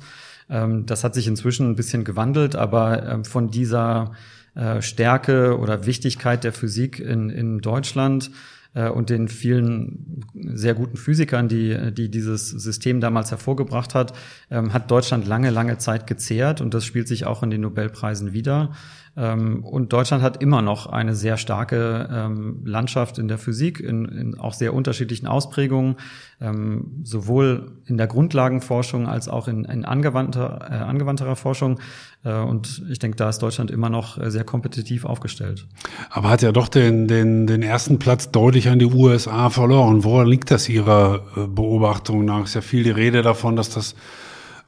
[0.50, 4.12] Ähm, das hat sich inzwischen ein bisschen gewandelt, aber ähm, von dieser
[4.55, 8.31] äh, Stärke oder Wichtigkeit der Physik in, in Deutschland
[8.77, 14.12] äh, und den vielen sehr guten Physikern, die, die dieses System damals hervorgebracht hat,
[14.51, 18.33] ähm, hat Deutschland lange, lange Zeit gezehrt und das spielt sich auch in den Nobelpreisen
[18.33, 18.71] wieder.
[19.17, 24.05] Ähm, und Deutschland hat immer noch eine sehr starke ähm, Landschaft in der Physik, in,
[24.05, 25.97] in auch sehr unterschiedlichen Ausprägungen,
[26.41, 31.81] ähm, sowohl in der Grundlagenforschung als auch in, in angewandter, äh, angewandterer Forschung.
[32.27, 35.67] Äh, und ich denke, da ist Deutschland immer noch äh, sehr kompetitiv aufgestellt.
[36.11, 40.05] Aber hat ja doch den, den, den ersten Platz deutlich an die USA verloren.
[40.05, 42.45] Woran liegt das Ihrer Beobachtung nach?
[42.45, 43.95] Ist ja viel die Rede davon, dass das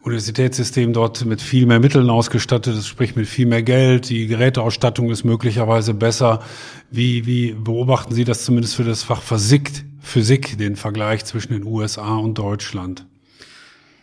[0.01, 4.09] Universitätssystem dort mit viel mehr Mitteln ausgestattet ist, sprich mit viel mehr Geld.
[4.09, 6.41] Die Geräteausstattung ist möglicherweise besser.
[6.91, 11.65] Wie, wie beobachten Sie das zumindest für das Fach Physik, Physik, den Vergleich zwischen den
[11.65, 13.07] USA und Deutschland?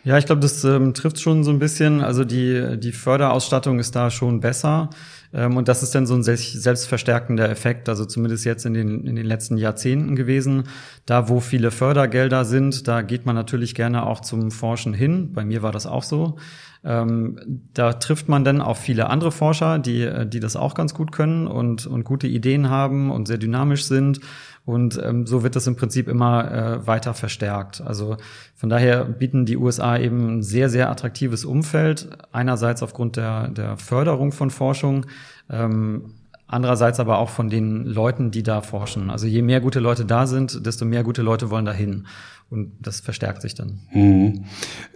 [0.05, 2.01] Ja, ich glaube, das ähm, trifft schon so ein bisschen.
[2.01, 4.91] Also die, die Förderausstattung ist da schon besser.
[5.33, 9.15] Ähm, und das ist dann so ein selbstverstärkender Effekt, also zumindest jetzt in den, in
[9.15, 10.65] den letzten Jahrzehnten gewesen.
[11.07, 15.33] Da, wo viele Fördergelder sind, da geht man natürlich gerne auch zum Forschen hin.
[15.33, 16.35] Bei mir war das auch so.
[16.83, 21.13] Ähm, da trifft man dann auf viele andere Forscher, die, die das auch ganz gut
[21.13, 24.19] können und, und gute Ideen haben und sehr dynamisch sind.
[24.65, 27.81] Und ähm, so wird das im Prinzip immer äh, weiter verstärkt.
[27.81, 28.17] Also
[28.55, 32.09] von daher bieten die USA eben ein sehr, sehr attraktives Umfeld.
[32.31, 35.05] Einerseits aufgrund der, der Förderung von Forschung,
[35.51, 36.15] ähm,
[36.47, 39.11] andererseits aber auch von den Leuten, die da forschen.
[39.11, 42.07] Also je mehr gute Leute da sind, desto mehr gute Leute wollen dahin.
[42.49, 43.79] Und das verstärkt sich dann.
[43.91, 44.45] Mhm.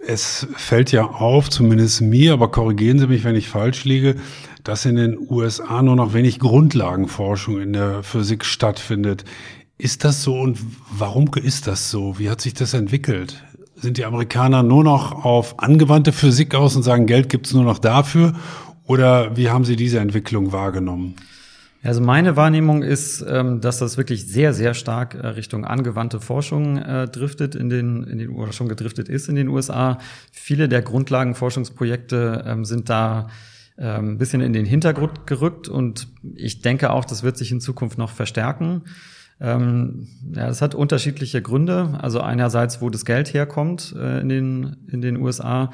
[0.06, 4.16] Es fällt ja auf, zumindest mir, aber korrigieren Sie mich, wenn ich falsch liege,
[4.62, 9.24] dass in den USA nur noch wenig Grundlagenforschung in der Physik stattfindet.
[9.80, 10.58] Ist das so und
[10.90, 12.18] warum ist das so?
[12.18, 13.42] Wie hat sich das entwickelt?
[13.76, 17.78] Sind die Amerikaner nur noch auf angewandte Physik aus und sagen, Geld gibt's nur noch
[17.78, 18.34] dafür?
[18.84, 21.16] Oder wie haben Sie diese Entwicklung wahrgenommen?
[21.82, 26.76] Also meine Wahrnehmung ist, ähm, dass das wirklich sehr, sehr stark äh, Richtung angewandte Forschung
[26.76, 29.96] äh, driftet in den, in den oder schon gedriftet ist in den USA.
[30.30, 33.28] Viele der Grundlagenforschungsprojekte ähm, sind da
[33.78, 37.62] ähm, ein bisschen in den Hintergrund gerückt und ich denke auch, das wird sich in
[37.62, 38.82] Zukunft noch verstärken.
[39.40, 41.98] Ähm, ja, das hat unterschiedliche Gründe.
[42.00, 45.70] Also einerseits, wo das Geld herkommt äh, in, den, in den USA.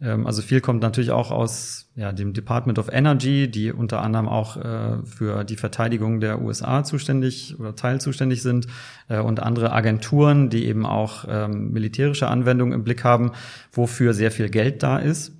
[0.00, 4.28] Ähm, also viel kommt natürlich auch aus ja, dem Department of Energy, die unter anderem
[4.28, 8.68] auch äh, für die Verteidigung der USA zuständig oder teilzuständig sind
[9.08, 13.32] äh, und andere Agenturen, die eben auch ähm, militärische Anwendungen im Blick haben,
[13.72, 15.32] wofür sehr viel Geld da ist.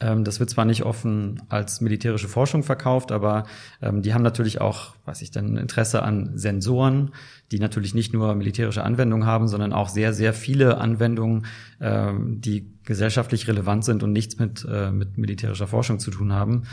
[0.00, 3.44] Ähm, das wird zwar nicht offen als militärische Forschung verkauft, aber
[3.80, 7.12] ähm, die haben natürlich auch, weiß ich dann, Interesse an Sensoren,
[7.50, 11.46] die natürlich nicht nur militärische Anwendungen haben, sondern auch sehr, sehr viele Anwendungen,
[11.80, 16.64] ähm, die gesellschaftlich relevant sind und nichts mit, äh, mit militärischer Forschung zu tun haben.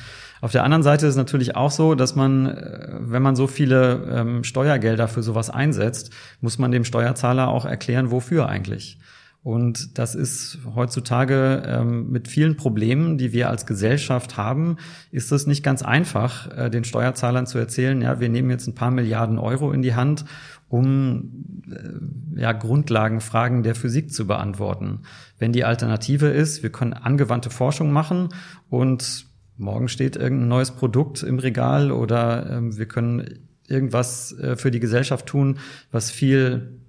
[0.41, 3.47] Auf der anderen Seite ist es natürlich auch so, dass man, äh, wenn man so
[3.47, 8.99] viele ähm, Steuergelder für sowas einsetzt, muss man dem Steuerzahler auch erklären, wofür eigentlich.
[9.43, 14.77] Und das ist heutzutage ähm, mit vielen Problemen, die wir als Gesellschaft haben,
[15.11, 18.75] ist es nicht ganz einfach, äh, den Steuerzahlern zu erzählen, ja, wir nehmen jetzt ein
[18.75, 20.23] paar Milliarden Euro in die Hand,
[20.69, 25.01] um äh, ja, Grundlagenfragen der Physik zu beantworten.
[25.37, 28.29] Wenn die Alternative ist, wir können angewandte Forschung machen
[28.69, 29.25] und
[29.57, 33.39] morgen steht irgendein neues Produkt im Regal oder ähm, wir können
[33.73, 35.57] irgendwas äh, für die Gesellschaft tun,
[35.91, 36.79] was viel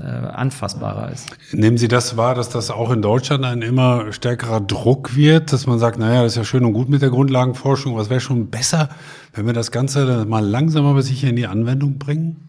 [0.00, 1.26] äh, anfassbarer ist.
[1.52, 5.66] Nehmen Sie das wahr, dass das auch in Deutschland ein immer stärkerer Druck wird, dass
[5.66, 8.20] man sagt, naja, das ist ja schön und gut mit der Grundlagenforschung, aber es wäre
[8.20, 8.88] schon besser,
[9.34, 12.48] wenn wir das Ganze mal langsamer bis sicher in die Anwendung bringen?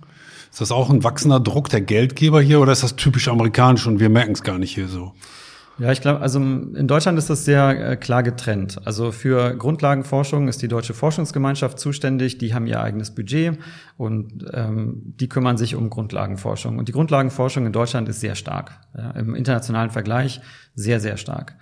[0.52, 4.00] Ist das auch ein wachsender Druck der Geldgeber hier oder ist das typisch amerikanisch und
[4.00, 5.14] wir merken es gar nicht hier so?
[5.80, 8.82] Ja, ich glaube, also in Deutschland ist das sehr äh, klar getrennt.
[8.86, 12.38] Also für Grundlagenforschung ist die Deutsche Forschungsgemeinschaft zuständig.
[12.38, 13.58] Die haben ihr eigenes Budget
[13.98, 16.78] und ähm, die kümmern sich um Grundlagenforschung.
[16.78, 18.80] Und die Grundlagenforschung in Deutschland ist sehr stark.
[18.98, 20.42] Ja, Im internationalen Vergleich
[20.76, 21.56] sehr, sehr stark.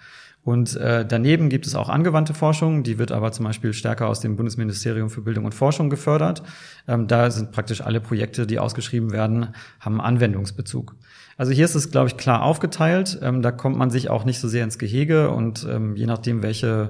[0.47, 4.21] Und äh, daneben gibt es auch angewandte Forschung, die wird aber zum Beispiel stärker aus
[4.21, 6.41] dem Bundesministerium für Bildung und Forschung gefördert.
[6.87, 9.49] Ähm, da sind praktisch alle Projekte, die ausgeschrieben werden,
[9.81, 10.95] haben Anwendungsbezug.
[11.37, 13.19] Also hier ist es, glaube ich, klar aufgeteilt.
[13.21, 16.41] Ähm, da kommt man sich auch nicht so sehr ins Gehege und ähm, je nachdem,
[16.41, 16.89] welche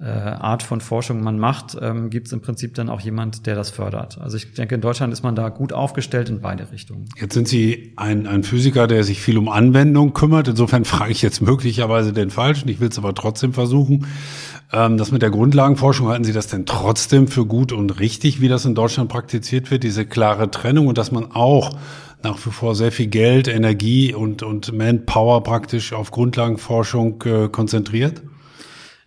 [0.00, 3.54] äh, Art von Forschung man macht, ähm, gibt es im Prinzip dann auch jemand, der
[3.54, 4.18] das fördert.
[4.20, 7.04] Also ich denke, in Deutschland ist man da gut aufgestellt in beide Richtungen.
[7.16, 10.48] Jetzt sind Sie ein, ein Physiker, der sich viel um Anwendung kümmert.
[10.48, 12.68] Insofern frage ich jetzt möglicherweise den Falschen.
[12.68, 14.06] Ich will es aber trotzdem versuchen.
[14.72, 18.48] Ähm, das mit der Grundlagenforschung, halten Sie das denn trotzdem für gut und richtig, wie
[18.48, 21.76] das in Deutschland praktiziert wird, diese klare Trennung und dass man auch
[22.24, 28.22] nach wie vor sehr viel Geld, Energie und, und Manpower praktisch auf Grundlagenforschung äh, konzentriert?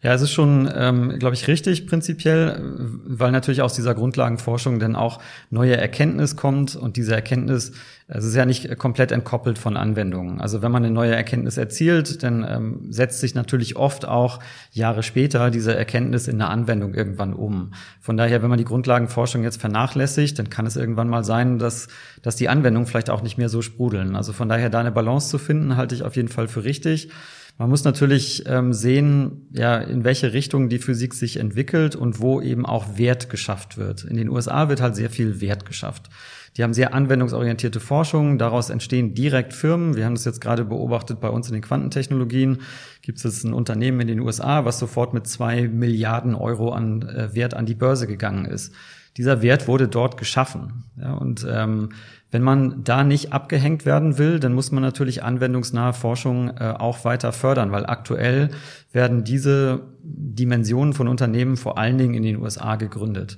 [0.03, 2.61] Ja, es ist schon, ähm, glaube ich, richtig prinzipiell,
[3.03, 7.71] weil natürlich aus dieser Grundlagenforschung dann auch neue Erkenntnis kommt und diese Erkenntnis,
[8.07, 10.39] es ist ja nicht komplett entkoppelt von Anwendungen.
[10.39, 14.39] Also wenn man eine neue Erkenntnis erzielt, dann ähm, setzt sich natürlich oft auch
[14.71, 17.71] Jahre später diese Erkenntnis in eine Anwendung irgendwann um.
[17.99, 21.87] Von daher, wenn man die Grundlagenforschung jetzt vernachlässigt, dann kann es irgendwann mal sein, dass,
[22.21, 24.15] dass die Anwendungen vielleicht auch nicht mehr so sprudeln.
[24.15, 27.09] Also von daher da eine Balance zu finden, halte ich auf jeden Fall für richtig.
[27.57, 32.39] Man muss natürlich ähm, sehen, ja, in welche Richtung die Physik sich entwickelt und wo
[32.39, 34.03] eben auch Wert geschafft wird.
[34.03, 36.09] In den USA wird halt sehr viel Wert geschafft.
[36.55, 39.95] Die haben sehr anwendungsorientierte Forschung, daraus entstehen direkt Firmen.
[39.95, 42.61] Wir haben das jetzt gerade beobachtet bei uns in den Quantentechnologien.
[43.01, 47.03] Gibt es jetzt ein Unternehmen in den USA, was sofort mit zwei Milliarden Euro an
[47.03, 48.73] äh, Wert an die Börse gegangen ist.
[49.17, 50.83] Dieser Wert wurde dort geschaffen.
[50.95, 51.89] Ja, und ähm,
[52.29, 57.05] wenn man da nicht abgehängt werden will, dann muss man natürlich anwendungsnahe Forschung äh, auch
[57.05, 58.49] weiter fördern, weil aktuell
[58.91, 63.37] werden diese Dimensionen von Unternehmen vor allen Dingen in den USA gegründet.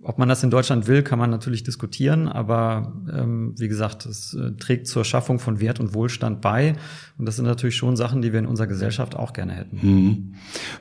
[0.00, 4.32] Ob man das in Deutschland will, kann man natürlich diskutieren, aber ähm, wie gesagt, es
[4.32, 6.76] äh, trägt zur Schaffung von Wert und Wohlstand bei.
[7.18, 9.78] Und das sind natürlich schon Sachen, die wir in unserer Gesellschaft auch gerne hätten.
[9.82, 10.34] Mhm.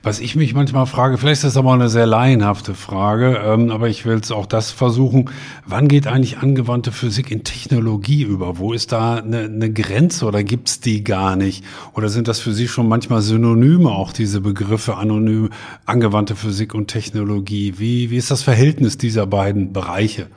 [0.04, 3.90] Was ich mich manchmal frage, vielleicht ist das aber eine sehr laienhafte Frage, ähm, aber
[3.90, 5.32] ich will es auch das versuchen.
[5.66, 8.60] Wann geht eigentlich angewandte Physik in Technologie über?
[8.60, 11.64] Wo ist da eine, eine Grenze oder gibt's die gar nicht?
[11.94, 15.50] Oder sind das für Sie schon manchmal Synonyme, auch diese Begriffe anonym,
[15.88, 17.74] angewandte Physik und Technologie?
[17.78, 20.28] Wie, wie ist das Verhältnis dieser beiden Bereiche?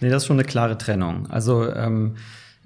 [0.00, 1.26] Nee, das ist schon eine klare Trennung.
[1.28, 2.16] Also ähm,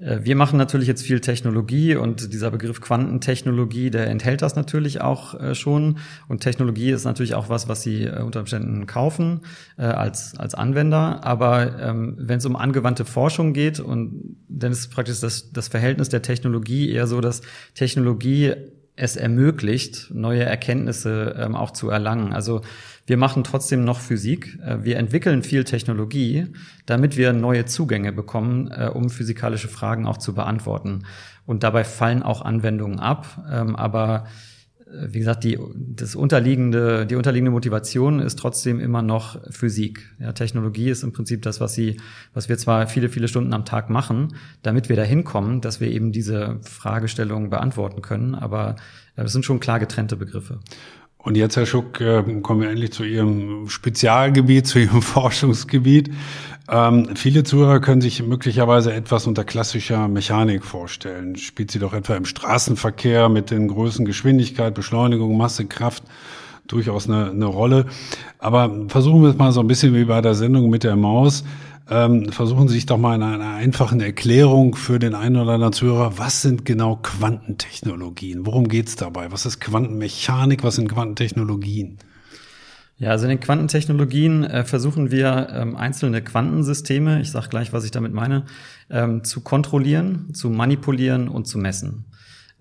[0.01, 5.01] äh, wir machen natürlich jetzt viel Technologie und dieser Begriff Quantentechnologie, der enthält das natürlich
[5.01, 5.99] auch äh, schon.
[6.29, 9.41] Und Technologie ist natürlich auch was, was Sie äh, unter Umständen kaufen
[9.77, 11.25] äh, als, als Anwender.
[11.25, 16.09] Aber ähm, wenn es um angewandte Forschung geht, und dann ist praktisch das, das Verhältnis
[16.09, 17.43] der Technologie eher so, dass
[17.75, 18.55] Technologie
[18.97, 22.33] es ermöglicht, neue Erkenntnisse ähm, auch zu erlangen.
[22.33, 22.61] Also
[23.07, 24.59] wir machen trotzdem noch Physik.
[24.65, 26.47] Äh, wir entwickeln viel Technologie,
[26.87, 31.05] damit wir neue Zugänge bekommen, äh, um physikalische Fragen auch zu beantworten.
[31.47, 33.45] Und dabei fallen auch Anwendungen ab.
[33.51, 34.27] Ähm, aber
[34.93, 40.15] wie gesagt, die, das unterliegende, die unterliegende Motivation ist trotzdem immer noch Physik.
[40.19, 42.01] Ja, Technologie ist im Prinzip das, was sie,
[42.35, 45.89] was wir zwar viele, viele Stunden am Tag machen, damit wir dahin kommen, dass wir
[45.89, 48.77] eben diese Fragestellungen beantworten können, aber
[49.17, 50.61] das sind schon klar getrennte Begriffe.
[51.23, 56.11] Und jetzt, Herr Schuck, äh, kommen wir endlich zu Ihrem Spezialgebiet, zu Ihrem Forschungsgebiet.
[56.69, 61.37] Ähm, viele Zuhörer können sich möglicherweise etwas unter klassischer Mechanik vorstellen.
[61.37, 66.05] Spielt sie doch etwa im Straßenverkehr mit den Größen Geschwindigkeit, Beschleunigung, Masse, Kraft
[66.69, 67.87] durchaus eine, eine Rolle.
[68.39, 71.45] Aber versuchen wir es mal so ein bisschen wie bei der Sendung mit der Maus
[71.91, 75.73] ähm, versuchen Sie sich doch mal in einer einfachen Erklärung für den einen oder anderen
[75.73, 78.47] Zuhörer, was sind genau Quantentechnologien?
[78.47, 79.33] Worum geht es dabei?
[79.33, 80.63] Was ist Quantenmechanik?
[80.63, 81.99] Was sind Quantentechnologien?
[82.99, 87.85] Ja, also in den Quantentechnologien äh, versuchen wir ähm, einzelne Quantensysteme, ich sage gleich, was
[87.85, 88.45] ich damit meine,
[88.91, 92.05] ähm, zu kontrollieren, zu manipulieren und zu messen.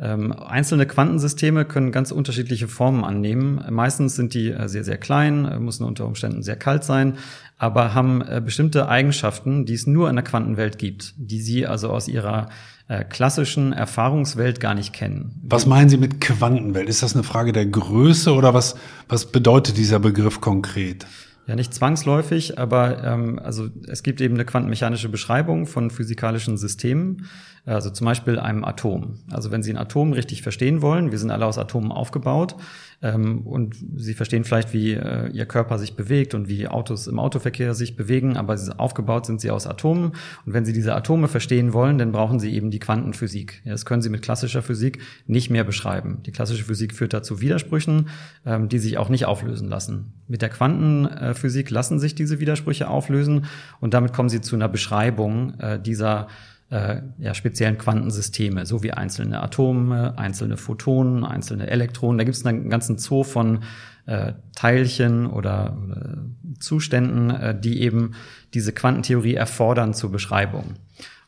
[0.02, 3.62] Ähm, einzelne Quantensysteme können ganz unterschiedliche Formen annehmen.
[3.70, 7.18] Meistens sind die äh, sehr, sehr klein, äh, müssen unter Umständen sehr kalt sein,
[7.58, 11.90] aber haben äh, bestimmte Eigenschaften, die es nur in der Quantenwelt gibt, die Sie also
[11.90, 12.48] aus Ihrer
[12.88, 15.42] äh, klassischen Erfahrungswelt gar nicht kennen.
[15.44, 16.88] Was meinen Sie mit Quantenwelt?
[16.88, 18.76] Ist das eine Frage der Größe oder was,
[19.10, 21.06] was bedeutet dieser Begriff konkret?
[21.50, 27.26] Ja, nicht zwangsläufig, aber ähm, also es gibt eben eine quantenmechanische Beschreibung von physikalischen Systemen.
[27.66, 29.18] Also zum Beispiel einem Atom.
[29.32, 32.56] Also wenn Sie ein Atom richtig verstehen wollen, wir sind alle aus Atomen aufgebaut
[33.02, 37.18] ähm, und Sie verstehen vielleicht, wie äh, Ihr Körper sich bewegt und wie Autos im
[37.18, 40.12] Autoverkehr sich bewegen, aber aufgebaut sind sie aus Atomen.
[40.46, 43.62] Und wenn Sie diese Atome verstehen wollen, dann brauchen Sie eben die Quantenphysik.
[43.64, 46.22] Ja, das können Sie mit klassischer Physik nicht mehr beschreiben.
[46.26, 48.10] Die klassische Physik führt dazu Widersprüchen,
[48.46, 50.14] ähm, die sich auch nicht auflösen lassen.
[50.28, 53.46] Mit der Quantenphysik lassen sich diese Widersprüche auflösen
[53.80, 56.28] und damit kommen Sie zu einer Beschreibung äh, dieser
[56.70, 62.18] äh, ja, speziellen Quantensysteme, so wie einzelne Atome, einzelne Photonen, einzelne Elektronen.
[62.18, 63.60] Da gibt es einen ganzen Zoo von
[64.06, 66.18] äh, Teilchen oder, oder
[66.60, 68.12] Zuständen, äh, die eben
[68.54, 70.76] diese Quantentheorie erfordern zur Beschreibung.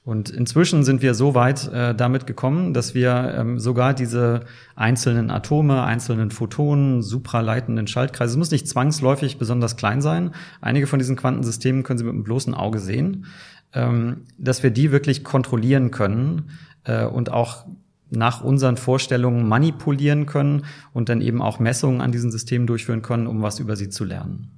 [0.04, 4.41] Und inzwischen sind wir so weit äh, damit gekommen, dass wir ähm, sogar diese
[4.75, 10.32] einzelnen Atome, einzelnen Photonen, supraleitenden Schaltkreise, es muss nicht zwangsläufig besonders klein sein.
[10.60, 13.27] Einige von diesen Quantensystemen können Sie mit dem bloßen Auge sehen,
[13.73, 16.49] ähm, dass wir die wirklich kontrollieren können
[16.84, 17.65] äh, und auch
[18.10, 23.25] nach unseren Vorstellungen manipulieren können und dann eben auch Messungen an diesen Systemen durchführen können,
[23.25, 24.51] um was über sie zu lernen.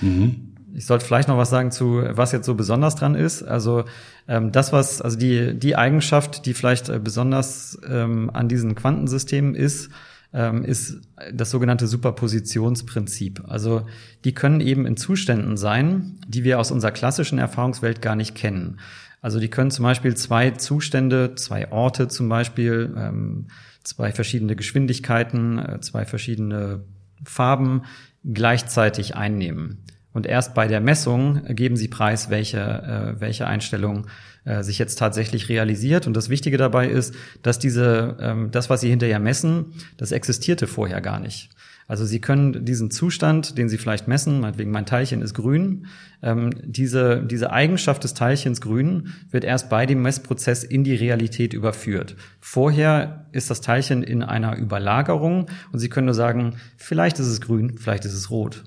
[0.00, 0.54] Mhm.
[0.74, 3.42] Ich sollte vielleicht noch was sagen zu, was jetzt so besonders dran ist.
[3.42, 3.84] Also
[4.28, 9.54] ähm, das, was, also die, die Eigenschaft, die vielleicht äh, besonders ähm, an diesen Quantensystemen
[9.54, 9.90] ist,
[10.32, 11.00] ähm, ist
[11.32, 13.42] das sogenannte Superpositionsprinzip.
[13.46, 13.86] Also
[14.24, 18.78] die können eben in Zuständen sein, die wir aus unserer klassischen Erfahrungswelt gar nicht kennen.
[19.20, 23.46] Also die können zum Beispiel zwei Zustände, zwei Orte zum Beispiel, ähm,
[23.82, 26.84] zwei verschiedene Geschwindigkeiten, äh, zwei verschiedene
[27.24, 27.82] Farben
[28.24, 29.84] gleichzeitig einnehmen.
[30.12, 34.06] Und erst bei der Messung geben sie preis, welche, äh, welche Einstellung
[34.48, 36.06] äh, sich jetzt tatsächlich realisiert.
[36.06, 40.66] Und das Wichtige dabei ist, dass diese, ähm, das, was sie hinterher messen, das existierte
[40.66, 41.50] vorher gar nicht.
[41.88, 45.86] Also Sie können diesen Zustand, den Sie vielleicht messen, meinetwegen mein Teilchen ist grün,
[46.22, 51.54] ähm, diese, diese Eigenschaft des Teilchens grün wird erst bei dem Messprozess in die Realität
[51.54, 52.14] überführt.
[52.40, 57.40] Vorher ist das Teilchen in einer Überlagerung und Sie können nur sagen, vielleicht ist es
[57.40, 58.64] grün, vielleicht ist es rot.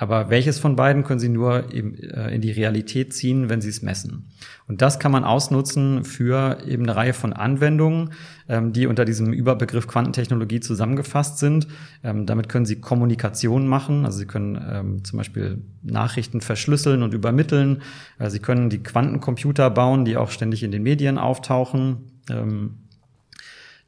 [0.00, 3.68] Aber welches von beiden können Sie nur eben, äh, in die Realität ziehen, wenn Sie
[3.68, 4.30] es messen?
[4.66, 8.12] Und das kann man ausnutzen für eben eine Reihe von Anwendungen,
[8.48, 11.68] ähm, die unter diesem Überbegriff Quantentechnologie zusammengefasst sind.
[12.02, 17.12] Ähm, damit können Sie Kommunikation machen, also Sie können ähm, zum Beispiel Nachrichten verschlüsseln und
[17.12, 17.82] übermitteln.
[18.18, 22.06] Äh, Sie können die Quantencomputer bauen, die auch ständig in den Medien auftauchen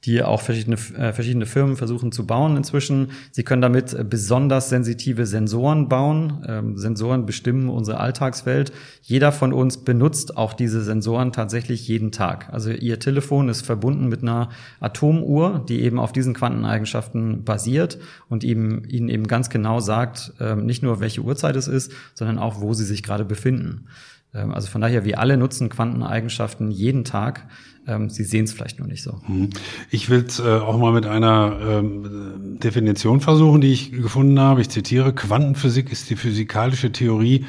[0.04, 3.12] die auch verschiedene, äh, verschiedene Firmen versuchen zu bauen inzwischen.
[3.30, 6.44] Sie können damit äh, besonders sensitive Sensoren bauen.
[6.46, 8.72] Ähm, Sensoren bestimmen unsere Alltagswelt.
[9.02, 12.52] Jeder von uns benutzt auch diese Sensoren tatsächlich jeden Tag.
[12.52, 14.48] Also Ihr Telefon ist verbunden mit einer
[14.80, 20.56] Atomuhr, die eben auf diesen Quanteneigenschaften basiert und eben, Ihnen eben ganz genau sagt, äh,
[20.56, 23.86] nicht nur welche Uhrzeit es ist, sondern auch, wo Sie sich gerade befinden.
[24.34, 27.46] Ähm, also von daher, wir alle nutzen Quanteneigenschaften jeden Tag.
[27.86, 29.20] Ähm, Sie sehen es vielleicht nur nicht so.
[29.26, 29.50] Mhm.
[29.90, 34.60] Ich will es äh, auch mal mit einer ähm, Definition versuchen, die ich gefunden habe.
[34.60, 37.44] Ich zitiere, Quantenphysik ist die physikalische Theorie,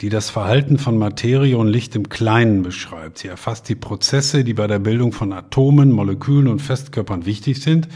[0.00, 3.18] die das Verhalten von Materie und Licht im Kleinen beschreibt.
[3.18, 7.88] Sie erfasst die Prozesse, die bei der Bildung von Atomen, Molekülen und Festkörpern wichtig sind,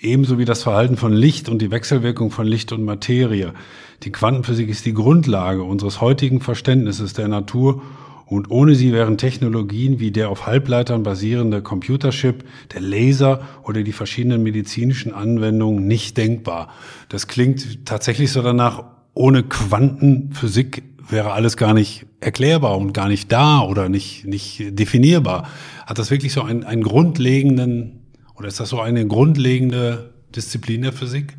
[0.00, 3.54] ebenso wie das Verhalten von Licht und die Wechselwirkung von Licht und Materie.
[4.02, 7.82] Die Quantenphysik ist die Grundlage unseres heutigen Verständnisses der Natur
[8.26, 13.92] und ohne sie wären Technologien wie der auf Halbleitern basierende Computerchip, der Laser oder die
[13.92, 16.68] verschiedenen medizinischen Anwendungen nicht denkbar.
[17.08, 23.30] Das klingt tatsächlich so danach, ohne Quantenphysik wäre alles gar nicht erklärbar und gar nicht
[23.30, 25.48] da oder nicht, nicht definierbar.
[25.86, 28.00] Hat das wirklich so einen, einen grundlegenden,
[28.36, 31.36] oder ist das so eine grundlegende Disziplin der Physik?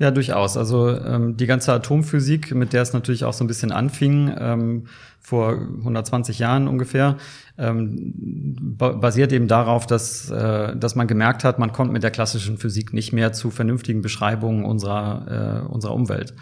[0.00, 0.56] Ja, durchaus.
[0.56, 4.86] Also ähm, die ganze Atomphysik, mit der es natürlich auch so ein bisschen anfing, ähm,
[5.20, 7.18] vor 120 Jahren ungefähr,
[7.58, 8.14] ähm,
[8.78, 12.94] basiert eben darauf, dass, äh, dass man gemerkt hat, man kommt mit der klassischen Physik
[12.94, 16.32] nicht mehr zu vernünftigen Beschreibungen unserer, äh, unserer Umwelt.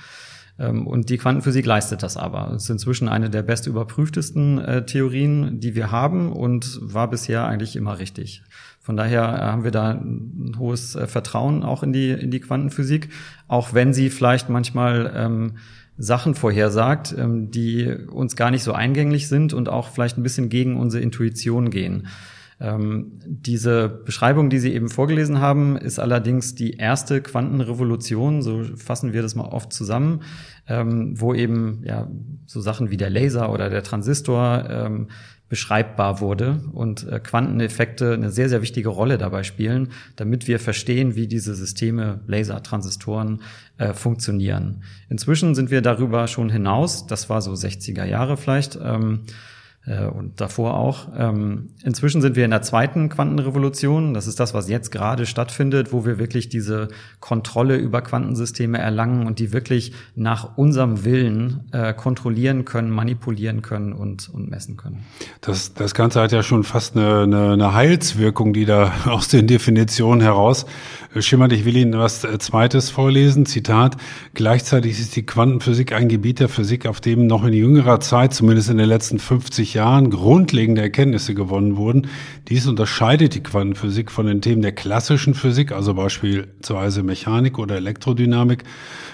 [0.61, 2.53] Ähm, und die Quantenphysik leistet das aber.
[2.55, 7.45] Es ist inzwischen eine der best überprüftesten äh, Theorien, die wir haben und war bisher
[7.49, 8.45] eigentlich immer richtig.
[8.89, 12.41] Von daher äh, haben wir da ein hohes äh, Vertrauen auch in die, in die
[12.41, 13.11] Quantenphysik,
[13.47, 15.59] auch wenn sie vielleicht manchmal ähm,
[15.99, 20.49] Sachen vorhersagt, ähm, die uns gar nicht so eingänglich sind und auch vielleicht ein bisschen
[20.49, 22.09] gegen unsere Intuition gehen.
[22.61, 29.13] Ähm, diese Beschreibung, die Sie eben vorgelesen haben, ist allerdings die erste Quantenrevolution, so fassen
[29.13, 30.23] wir das mal oft zusammen,
[30.67, 32.09] ähm, wo eben ja
[32.47, 35.09] so Sachen wie der Laser oder der Transistor ähm,
[35.49, 41.15] beschreibbar wurde und äh, Quanteneffekte eine sehr, sehr wichtige Rolle dabei spielen, damit wir verstehen,
[41.15, 43.41] wie diese Systeme, Laser, Transistoren
[43.79, 44.83] äh, funktionieren.
[45.09, 49.33] Inzwischen sind wir darüber schon hinaus, das war so 60er Jahre vielleicht, ähm, äh,
[49.97, 51.09] und davor auch.
[51.17, 54.15] Ähm, inzwischen sind wir in der zweiten Quantenrevolution.
[54.15, 56.89] Das ist das, was jetzt gerade stattfindet, wo wir wirklich diese
[57.21, 63.93] Kontrolle über Quantensysteme erlangen und die wirklich nach unserem Willen äh, kontrollieren können, manipulieren können
[63.93, 65.05] und, und messen können.
[65.41, 69.47] Das, das Ganze hat ja schon fast eine, eine, eine Heilswirkung, die da aus den
[69.47, 70.67] Definitionen heraus
[71.17, 71.53] schimmert.
[71.53, 73.47] Ich will Ihnen was äh, Zweites vorlesen.
[73.47, 73.97] Zitat.
[74.35, 78.71] Gleichzeitig ist die Quantenphysik ein Gebiet der Physik, auf dem noch in jüngerer Zeit, zumindest
[78.71, 82.09] in den letzten 50 Jahren, grundlegende Erkenntnisse gewonnen wurden.
[82.49, 88.65] Dies unterscheidet die Quantenphysik von den Themen der klassischen Physik, also beispielsweise Mechanik oder Elektrodynamik,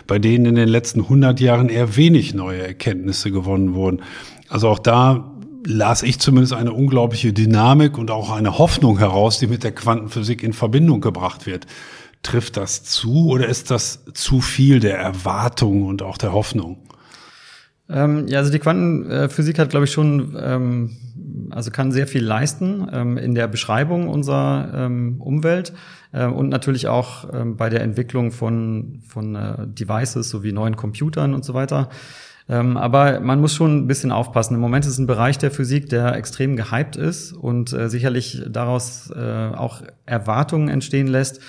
[0.07, 4.03] bei denen in den letzten 100 Jahren eher wenig neue Erkenntnisse gewonnen wurden.
[4.49, 5.34] Also auch da
[5.67, 10.43] las ich zumindest eine unglaubliche Dynamik und auch eine Hoffnung heraus, die mit der Quantenphysik
[10.43, 11.67] in Verbindung gebracht wird.
[12.23, 16.79] Trifft das zu oder ist das zu viel der Erwartung und auch der Hoffnung?
[17.89, 20.97] Ähm, ja, also die Quantenphysik hat, glaube ich, schon, ähm,
[21.51, 25.75] also kann sehr viel leisten ähm, in der Beschreibung unserer ähm, Umwelt
[26.13, 31.35] äh, und natürlich auch ähm, bei der Entwicklung von, von äh, Devices sowie neuen Computern
[31.35, 31.91] und so weiter.
[32.49, 34.55] Ähm, aber man muss schon ein bisschen aufpassen.
[34.55, 38.43] Im Moment ist es ein Bereich der Physik, der extrem gehypt ist und äh, sicherlich
[38.49, 41.41] daraus äh, auch Erwartungen entstehen lässt,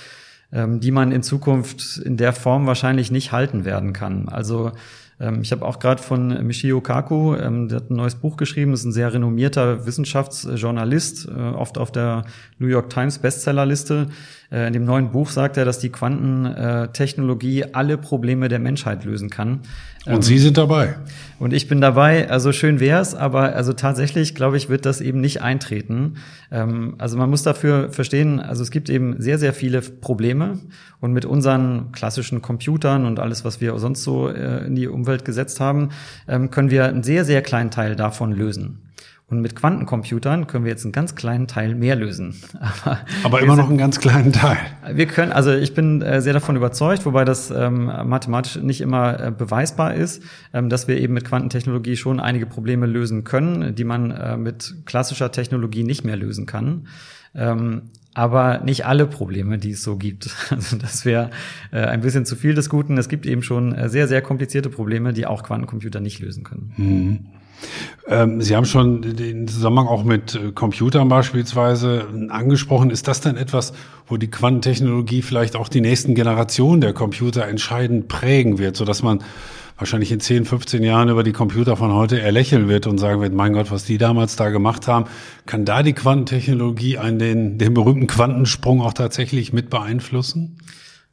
[0.53, 4.29] ähm, die man in Zukunft in der Form wahrscheinlich nicht halten werden kann.
[4.29, 4.71] Also
[5.19, 8.73] ähm, ich habe auch gerade von Michio Kaku, ähm, der hat ein neues Buch geschrieben,
[8.73, 12.25] ist ein sehr renommierter Wissenschaftsjournalist, äh, oft auf der
[12.59, 14.07] New York Times Bestsellerliste.
[14.51, 19.29] Äh, in dem neuen Buch sagt er, dass die Quantentechnologie alle Probleme der Menschheit lösen
[19.29, 19.61] kann.
[20.05, 20.95] Und Sie sind dabei.
[21.37, 22.29] Und ich bin dabei.
[22.29, 26.15] Also schön wär's, aber also tatsächlich, glaube ich, wird das eben nicht eintreten.
[26.51, 30.59] Ähm, also man muss dafür verstehen, also es gibt eben sehr, sehr viele Probleme.
[31.01, 35.25] Und mit unseren klassischen Computern und alles, was wir sonst so äh, in die Umwelt
[35.25, 35.89] gesetzt haben,
[36.27, 38.84] ähm, können wir einen sehr, sehr kleinen Teil davon lösen.
[39.27, 42.35] Und mit Quantencomputern können wir jetzt einen ganz kleinen Teil mehr lösen.
[42.83, 44.57] Aber, Aber immer sind, noch einen ganz kleinen Teil.
[44.93, 49.19] Wir können, also ich bin äh, sehr davon überzeugt, wobei das ähm, mathematisch nicht immer
[49.19, 50.21] äh, beweisbar ist,
[50.53, 54.75] ähm, dass wir eben mit Quantentechnologie schon einige Probleme lösen können, die man äh, mit
[54.85, 56.87] klassischer Technologie nicht mehr lösen kann.
[57.33, 60.29] Ähm, aber nicht alle Probleme, die es so gibt.
[60.51, 61.31] Also das wäre
[61.71, 62.97] äh, ein bisschen zu viel des Guten.
[62.97, 66.73] Es gibt eben schon äh, sehr, sehr komplizierte Probleme, die auch Quantencomputer nicht lösen können.
[66.77, 67.19] Mhm.
[68.07, 72.89] Ähm, Sie haben schon den Zusammenhang auch mit äh, Computern beispielsweise angesprochen.
[72.89, 73.73] Ist das denn etwas,
[74.07, 79.01] wo die Quantentechnologie vielleicht auch die nächsten Generationen der Computer entscheidend prägen wird, so dass
[79.01, 79.23] man
[79.77, 83.33] wahrscheinlich in 10, 15 Jahren über die Computer von heute erlächeln wird und sagen wird,
[83.33, 85.05] mein Gott, was die damals da gemacht haben,
[85.45, 90.57] kann da die Quantentechnologie einen, den, den berühmten Quantensprung auch tatsächlich mit beeinflussen?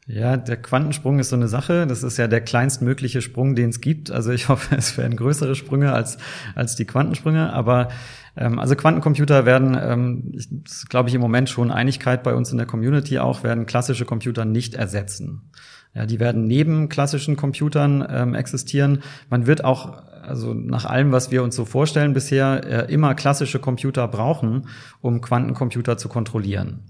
[0.06, 1.86] Ja, der Quantensprung ist so eine Sache.
[1.86, 4.10] Das ist ja der kleinstmögliche Sprung, den es gibt.
[4.10, 6.18] Also ich hoffe, es werden größere Sprünge als,
[6.54, 7.52] als die Quantensprünge.
[7.52, 7.88] Aber
[8.36, 12.58] ähm, also Quantencomputer werden, ähm, ist, glaube ich, im Moment schon Einigkeit bei uns in
[12.58, 15.50] der Community auch, werden klassische Computer nicht ersetzen.
[15.94, 19.02] Ja, die werden neben klassischen Computern ähm, existieren.
[19.28, 23.58] Man wird auch also nach allem, was wir uns so vorstellen bisher, äh, immer klassische
[23.58, 24.68] Computer brauchen,
[25.00, 26.80] um Quantencomputer zu kontrollieren.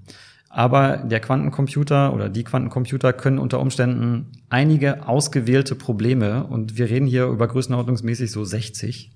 [0.54, 7.06] Aber der Quantencomputer oder die Quantencomputer können unter Umständen einige ausgewählte Probleme, und wir reden
[7.06, 9.10] hier über größenordnungsmäßig so 60,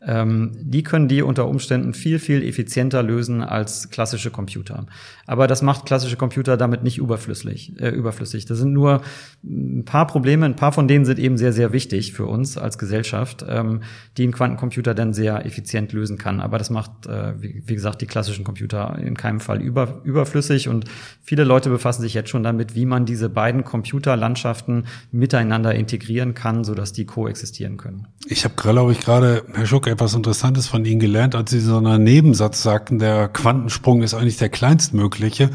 [0.00, 4.86] ähm, die können die unter Umständen viel, viel effizienter lösen als klassische Computer.
[5.26, 7.72] Aber das macht klassische Computer damit nicht überflüssig.
[7.80, 8.46] Äh, überflüssig.
[8.46, 9.02] Das sind nur
[9.42, 12.78] ein paar Probleme, ein paar von denen sind eben sehr, sehr wichtig für uns als
[12.78, 13.82] Gesellschaft, ähm,
[14.16, 16.40] die ein Quantencomputer dann sehr effizient lösen kann.
[16.40, 20.68] Aber das macht, äh, wie, wie, gesagt, die klassischen Computer in keinem Fall über, überflüssig.
[20.68, 20.84] Und
[21.22, 26.62] viele Leute befassen sich jetzt schon damit, wie man diese beiden Computerlandschaften miteinander integrieren kann,
[26.62, 28.06] sodass die koexistieren können.
[28.28, 31.76] Ich habe, glaube ich, gerade, Herr Schuck, etwas Interessantes von Ihnen gelernt, als Sie so
[31.76, 35.50] einen Nebensatz sagten, der Quantensprung ist eigentlich der kleinstmögliche.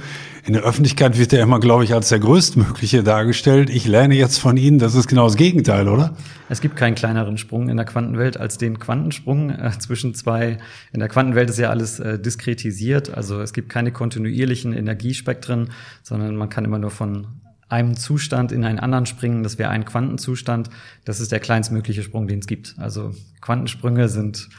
[0.46, 3.70] In der Öffentlichkeit wird er immer, glaube ich, als der größtmögliche dargestellt.
[3.70, 6.16] Ich lerne jetzt von Ihnen, das ist genau das Gegenteil, oder?
[6.50, 10.58] Es gibt keinen kleineren Sprung in der Quantenwelt als den Quantensprung äh, zwischen zwei.
[10.92, 15.70] In der Quantenwelt ist ja alles äh, diskretisiert, also es gibt keine kontinuierlichen Energiespektren,
[16.02, 17.28] sondern man kann immer nur von
[17.74, 19.44] einem Zustand in einen anderen springen.
[19.44, 20.70] Das wäre ein Quantenzustand.
[21.04, 22.76] Das ist der kleinstmögliche Sprung, den es gibt.
[22.78, 24.50] Also Quantensprünge sind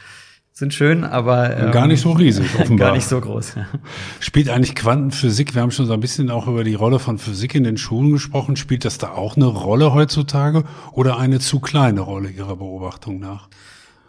[0.57, 2.87] sind schön, aber ähm, gar nicht so riesig, offenbar.
[2.87, 3.55] gar nicht so groß.
[4.21, 7.55] Spielt eigentlich Quantenphysik, wir haben schon so ein bisschen auch über die Rolle von Physik
[7.55, 10.63] in den Schulen gesprochen, spielt das da auch eine Rolle heutzutage
[10.93, 13.49] oder eine zu kleine Rolle Ihrer Beobachtung nach?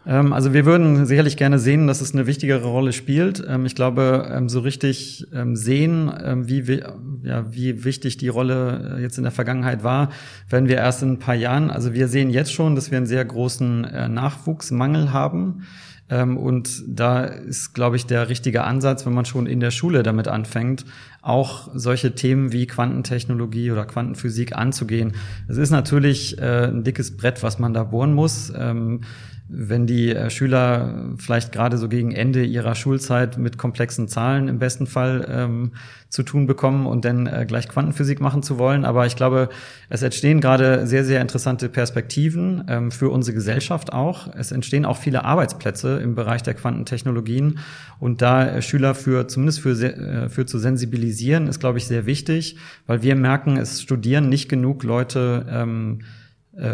[0.06, 3.44] Ähm, also wir würden sicherlich gerne sehen, dass es eine wichtigere Rolle spielt.
[3.46, 6.12] Ähm, ich glaube, ähm, so richtig sehen,
[6.46, 6.82] wie,
[7.22, 10.10] ja, wie wichtig die Rolle äh, jetzt in der Vergangenheit war,
[10.48, 11.70] werden wir erst in ein paar Jahren.
[11.70, 15.64] Also wir sehen jetzt schon, dass wir einen sehr großen äh, Nachwuchsmangel haben.
[16.08, 20.28] Und da ist, glaube ich, der richtige Ansatz, wenn man schon in der Schule damit
[20.28, 20.84] anfängt,
[21.20, 25.14] auch solche Themen wie Quantentechnologie oder Quantenphysik anzugehen.
[25.48, 28.52] Es ist natürlich äh, ein dickes Brett, was man da bohren muss
[29.48, 34.58] wenn die äh, Schüler vielleicht gerade so gegen Ende ihrer Schulzeit mit komplexen Zahlen im
[34.58, 35.72] besten Fall ähm,
[36.08, 38.84] zu tun bekommen und dann äh, gleich Quantenphysik machen zu wollen.
[38.84, 39.48] Aber ich glaube,
[39.88, 44.28] es entstehen gerade sehr, sehr interessante Perspektiven ähm, für unsere Gesellschaft auch.
[44.34, 47.58] Es entstehen auch viele Arbeitsplätze im Bereich der Quantentechnologien.
[48.00, 52.06] Und da äh, Schüler für, zumindest für, äh, für zu sensibilisieren, ist, glaube ich, sehr
[52.06, 56.25] wichtig, weil wir merken, es studieren nicht genug Leute, ähm, äh,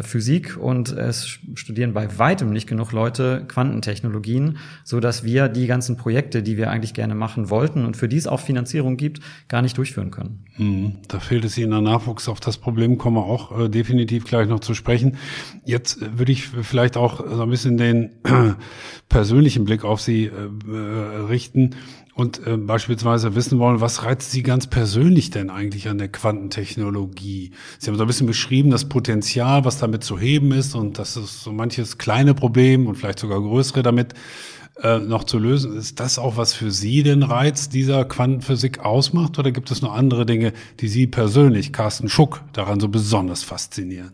[0.02, 5.96] Physik und es studieren bei weitem nicht genug Leute Quantentechnologien, so dass wir die ganzen
[5.96, 9.60] Projekte, die wir eigentlich gerne machen wollten und für die es auch Finanzierung gibt, gar
[9.60, 10.44] nicht durchführen können.
[10.56, 10.98] Mhm.
[11.08, 12.28] Da fehlt es Ihnen an Nachwuchs.
[12.28, 15.16] Auf das Problem kommen wir auch äh, definitiv gleich noch zu sprechen.
[15.64, 18.54] Jetzt äh, würde ich vielleicht auch so ein bisschen den äh,
[19.08, 20.30] persönlichen Blick auf Sie äh,
[21.28, 21.74] richten
[22.14, 27.52] und äh, beispielsweise wissen wollen, was reizt Sie ganz persönlich denn eigentlich an der Quantentechnologie?
[27.78, 31.16] Sie haben so ein bisschen beschrieben, das Potenzial, was damit zu heben ist und dass
[31.16, 34.14] es so manches kleine Problem und vielleicht sogar größere damit
[34.82, 35.76] äh, noch zu lösen.
[35.76, 39.94] Ist das auch, was für Sie den Reiz dieser Quantenphysik ausmacht oder gibt es noch
[39.94, 44.12] andere Dinge, die Sie persönlich, Carsten Schuck, daran so besonders faszinieren?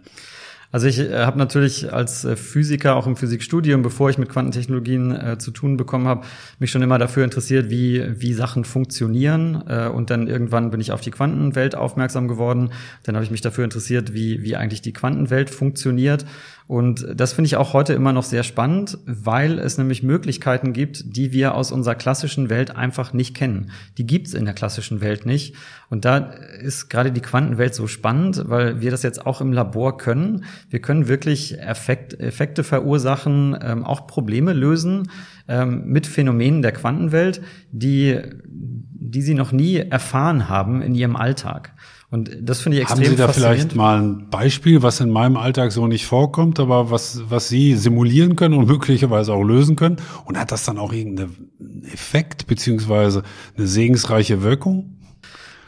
[0.70, 5.12] Also ich äh, habe natürlich als äh, Physiker auch im Physikstudium, bevor ich mit Quantentechnologien
[5.16, 6.26] äh, zu tun bekommen habe,
[6.58, 9.62] mich schon immer dafür interessiert, wie wie Sachen funktionieren.
[9.66, 12.70] Äh, und dann irgendwann bin ich auf die Quantenwelt aufmerksam geworden.
[13.04, 16.26] Dann habe ich mich dafür interessiert, wie wie eigentlich die Quantenwelt funktioniert.
[16.68, 21.16] Und das finde ich auch heute immer noch sehr spannend, weil es nämlich Möglichkeiten gibt,
[21.16, 23.70] die wir aus unserer klassischen Welt einfach nicht kennen.
[23.96, 25.54] Die gibt's in der klassischen Welt nicht.
[25.88, 29.96] Und da ist gerade die Quantenwelt so spannend, weil wir das jetzt auch im Labor
[29.96, 30.44] können.
[30.68, 35.10] Wir können wirklich Effekt, Effekte verursachen, ähm, auch Probleme lösen
[35.48, 37.40] ähm, mit Phänomenen der Quantenwelt,
[37.72, 41.72] die, die sie noch nie erfahren haben in ihrem Alltag.
[42.10, 45.36] Und das finde ich extrem Haben Sie da vielleicht mal ein Beispiel, was in meinem
[45.36, 49.96] Alltag so nicht vorkommt, aber was, was Sie simulieren können und möglicherweise auch lösen können?
[50.24, 53.24] Und hat das dann auch irgendeinen Effekt beziehungsweise
[53.56, 54.97] eine segensreiche Wirkung?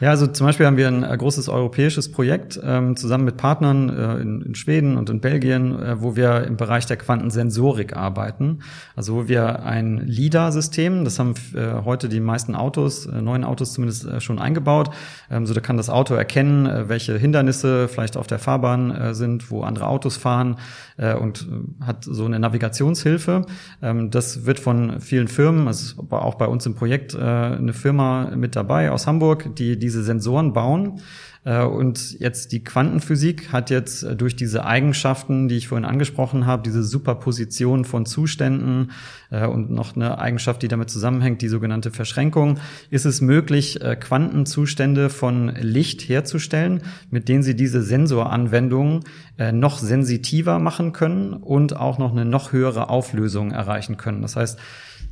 [0.01, 3.89] Ja, also zum Beispiel haben wir ein äh, großes europäisches Projekt ähm, zusammen mit Partnern
[3.89, 8.63] äh, in, in, Schweden und in Belgien, äh, wo wir im Bereich der Quantensensorik arbeiten.
[8.95, 13.73] Also wo wir ein LIDAR-System, das haben äh, heute die meisten Autos, äh, neuen Autos
[13.73, 14.89] zumindest äh, schon eingebaut.
[15.29, 19.61] Ähm, so da kann das Auto erkennen, welche Hindernisse vielleicht auf der Fahrbahn sind, wo
[19.61, 20.57] andere Autos fahren
[20.97, 21.47] und
[21.79, 23.45] hat so eine Navigationshilfe.
[23.81, 28.55] Ähm, das wird von vielen Firmen, also auch bei uns im Projekt eine Firma mit
[28.55, 31.01] dabei aus Hamburg, die diese Sensoren bauen.
[31.43, 36.45] Äh, und jetzt die Quantenphysik hat jetzt äh, durch diese Eigenschaften, die ich vorhin angesprochen
[36.45, 38.91] habe, diese Superposition von Zuständen
[39.31, 45.09] äh, und noch eine Eigenschaft, die damit zusammenhängt, die sogenannte Verschränkung, ist es möglich, Quantenzustände
[45.09, 49.03] von Licht herzustellen, mit denen Sie diese Sensoranwendungen
[49.53, 54.21] noch sensitiver machen können und auch noch eine noch höhere Auflösung erreichen können.
[54.21, 54.59] Das heißt,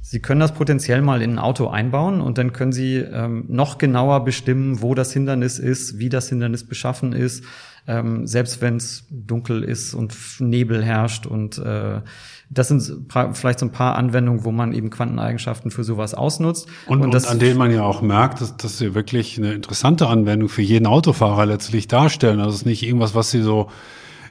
[0.01, 3.77] Sie können das potenziell mal in ein Auto einbauen und dann können Sie ähm, noch
[3.77, 7.43] genauer bestimmen, wo das Hindernis ist, wie das Hindernis beschaffen ist,
[7.85, 11.25] ähm, selbst wenn es dunkel ist und Nebel herrscht.
[11.25, 12.01] Und äh,
[12.49, 16.67] das sind vielleicht so ein paar Anwendungen, wo man eben Quanteneigenschaften für sowas ausnutzt.
[16.87, 20.07] Und, und, und an denen man ja auch merkt, dass, dass sie wirklich eine interessante
[20.07, 22.39] Anwendung für jeden Autofahrer letztlich darstellen.
[22.39, 23.69] Also es ist nicht irgendwas, was sie so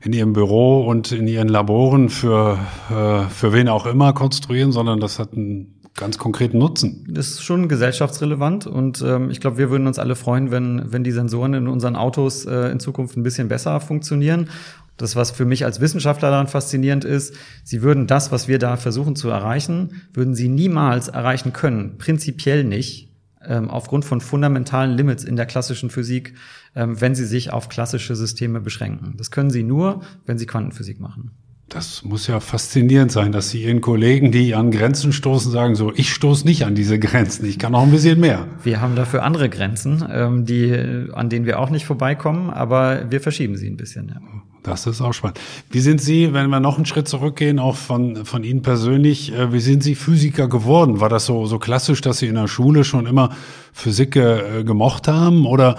[0.03, 2.59] in ihrem Büro und in ihren Laboren für,
[2.91, 7.07] äh, für wen auch immer konstruieren, sondern das hat einen ganz konkreten Nutzen.
[7.11, 11.05] Das ist schon gesellschaftsrelevant und ähm, ich glaube, wir würden uns alle freuen, wenn, wenn
[11.05, 14.49] die Sensoren in unseren Autos äh, in Zukunft ein bisschen besser funktionieren.
[14.97, 18.77] Das, was für mich als Wissenschaftler daran faszinierend ist, sie würden das, was wir da
[18.77, 21.99] versuchen zu erreichen, würden sie niemals erreichen können.
[21.99, 23.08] Prinzipiell nicht,
[23.49, 26.35] ähm, aufgrund von fundamentalen Limits in der klassischen Physik,
[26.77, 29.15] ähm, wenn sie sich auf klassische Systeme beschränken.
[29.17, 31.33] Das können sie nur, wenn sie Quantenphysik machen.
[31.69, 35.93] Das muss ja faszinierend sein, dass Sie Ihren Kollegen, die an Grenzen stoßen, sagen so,
[35.95, 38.47] ich stoße nicht an diese Grenzen, ich kann auch ein bisschen mehr.
[38.65, 40.73] Wir haben dafür andere Grenzen, ähm, die,
[41.13, 44.09] an denen wir auch nicht vorbeikommen, aber wir verschieben sie ein bisschen.
[44.09, 44.38] Ja.
[44.69, 45.41] Das ist auch spannend.
[45.71, 49.53] Wie sind Sie, wenn wir noch einen Schritt zurückgehen, auch von, von Ihnen persönlich, äh,
[49.53, 51.01] wie sind Sie Physiker geworden?
[51.01, 53.31] War das so, so klassisch, dass Sie in der Schule schon immer
[53.73, 55.77] Physik äh, gemocht haben oder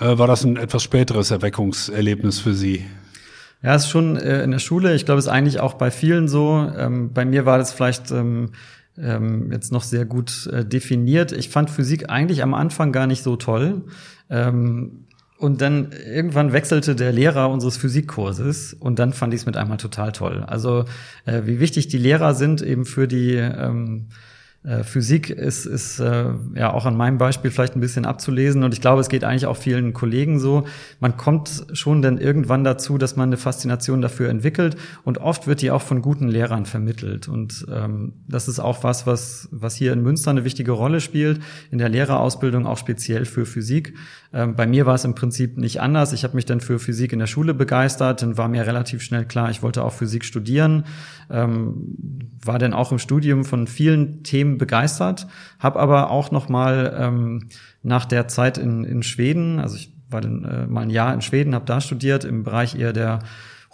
[0.00, 2.84] äh, war das ein etwas späteres Erweckungserlebnis für Sie?
[3.62, 4.94] Ja, ist schon äh, in der Schule.
[4.94, 6.68] Ich glaube, es ist eigentlich auch bei vielen so.
[6.76, 8.50] Ähm, bei mir war das vielleicht ähm,
[8.98, 11.30] ähm, jetzt noch sehr gut äh, definiert.
[11.32, 13.82] Ich fand Physik eigentlich am Anfang gar nicht so toll.
[14.28, 15.01] Ähm,
[15.42, 19.76] und dann irgendwann wechselte der Lehrer unseres Physikkurses und dann fand ich es mit einmal
[19.76, 20.44] total toll.
[20.46, 20.84] Also
[21.26, 24.06] äh, wie wichtig die Lehrer sind eben für die ähm,
[24.64, 28.72] äh, Physik ist, ist äh, ja auch an meinem Beispiel vielleicht ein bisschen abzulesen und
[28.72, 30.64] ich glaube, es geht eigentlich auch vielen Kollegen so.
[31.00, 35.62] Man kommt schon dann irgendwann dazu, dass man eine Faszination dafür entwickelt und oft wird
[35.62, 39.92] die auch von guten Lehrern vermittelt und ähm, das ist auch was, was, was hier
[39.92, 41.40] in Münster eine wichtige Rolle spielt,
[41.72, 43.94] in der Lehrerausbildung auch speziell für Physik.
[44.32, 46.12] Ähm, bei mir war es im Prinzip nicht anders.
[46.12, 49.24] Ich habe mich dann für Physik in der Schule begeistert, dann war mir relativ schnell
[49.24, 50.84] klar, ich wollte auch Physik studieren,
[51.30, 55.26] ähm, war dann auch im Studium von vielen Themen begeistert,
[55.58, 57.48] habe aber auch noch mal ähm,
[57.82, 61.22] nach der Zeit in, in Schweden, also ich war dann äh, mal ein Jahr in
[61.22, 63.20] Schweden, habe da studiert im Bereich eher der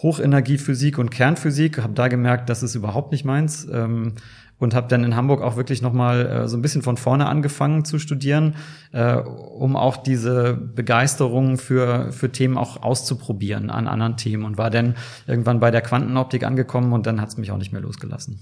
[0.03, 3.66] Hochenergiephysik und Kernphysik, habe da gemerkt, das ist überhaupt nicht meins.
[3.70, 4.14] Ähm,
[4.59, 7.85] und habe dann in Hamburg auch wirklich nochmal äh, so ein bisschen von vorne angefangen
[7.85, 8.57] zu studieren,
[8.93, 14.70] äh, um auch diese Begeisterung für, für Themen auch auszuprobieren an anderen Themen und war
[14.70, 18.41] dann irgendwann bei der Quantenoptik angekommen und dann hat es mich auch nicht mehr losgelassen.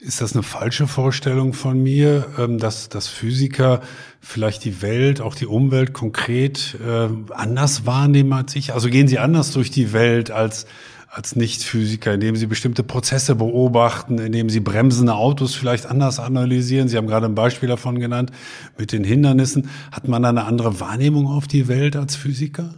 [0.00, 3.80] Ist das eine falsche Vorstellung von mir, ähm, dass, dass Physiker
[4.20, 8.74] vielleicht die Welt, auch die Umwelt konkret äh, anders wahrnehmen als ich?
[8.74, 10.66] Also gehen sie anders durch die Welt als
[11.14, 16.88] als Nicht-Physiker, indem Sie bestimmte Prozesse beobachten, indem Sie bremsende Autos vielleicht anders analysieren.
[16.88, 18.30] Sie haben gerade ein Beispiel davon genannt
[18.78, 19.68] mit den Hindernissen.
[19.92, 22.74] Hat man da eine andere Wahrnehmung auf die Welt als Physiker?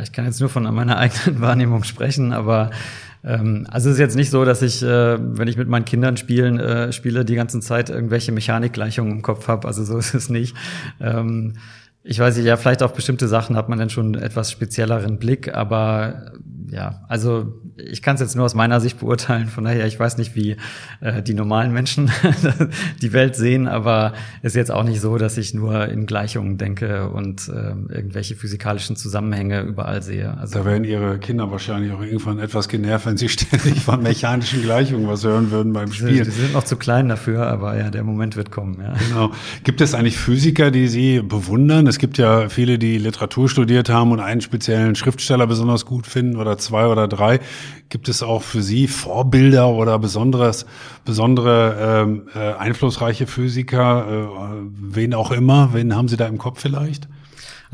[0.00, 2.70] Ich kann jetzt nur von meiner eigenen Wahrnehmung sprechen, aber
[3.24, 6.16] ähm, also es ist jetzt nicht so, dass ich, äh, wenn ich mit meinen Kindern
[6.16, 9.66] spielen, äh, spiele, die ganze Zeit irgendwelche Mechanikgleichungen im Kopf habe.
[9.66, 10.56] Also so ist es nicht.
[11.00, 11.54] Ähm,
[12.02, 15.54] ich weiß nicht, ja, vielleicht auf bestimmte Sachen hat man dann schon etwas spezielleren Blick,
[15.54, 16.32] aber
[16.70, 19.46] ja, also ich kann es jetzt nur aus meiner Sicht beurteilen.
[19.48, 20.56] Von daher, ich weiß nicht, wie
[21.00, 22.10] äh, die normalen Menschen
[23.02, 27.10] die Welt sehen, aber ist jetzt auch nicht so, dass ich nur in Gleichungen denke
[27.10, 30.36] und äh, irgendwelche physikalischen Zusammenhänge überall sehe.
[30.38, 34.62] Also, da werden Ihre Kinder wahrscheinlich auch irgendwann etwas genervt, wenn sie ständig von mechanischen
[34.62, 36.24] Gleichungen was hören würden beim Spielen.
[36.24, 38.78] Sie sind noch zu klein dafür, aber ja, der Moment wird kommen.
[38.80, 38.94] Ja.
[39.08, 39.32] Genau.
[39.64, 41.86] Gibt es eigentlich Physiker, die Sie bewundern?
[41.86, 46.36] Es gibt ja viele, die Literatur studiert haben und einen speziellen Schriftsteller besonders gut finden
[46.36, 47.40] oder zwei oder drei.
[47.88, 50.66] Gibt es auch für Sie Vorbilder oder besonderes,
[51.04, 55.70] besondere ähm, äh, einflussreiche Physiker, äh, wen auch immer?
[55.72, 57.08] Wen haben Sie da im Kopf vielleicht?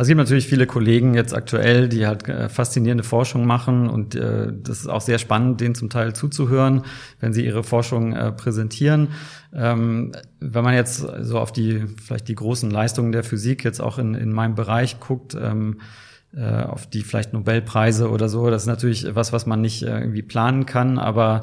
[0.01, 4.15] Also es gibt natürlich viele Kollegen jetzt aktuell, die halt äh, faszinierende Forschung machen und
[4.15, 6.85] äh, das ist auch sehr spannend, denen zum Teil zuzuhören,
[7.21, 9.09] wenn sie ihre Forschung äh, präsentieren.
[9.53, 13.99] Ähm, wenn man jetzt so auf die vielleicht die großen Leistungen der Physik jetzt auch
[13.99, 18.51] in, in meinem Bereich guckt, ähm, äh, auf die vielleicht Nobelpreise oder so.
[18.51, 21.43] Das ist natürlich was, was man nicht äh, irgendwie planen kann, aber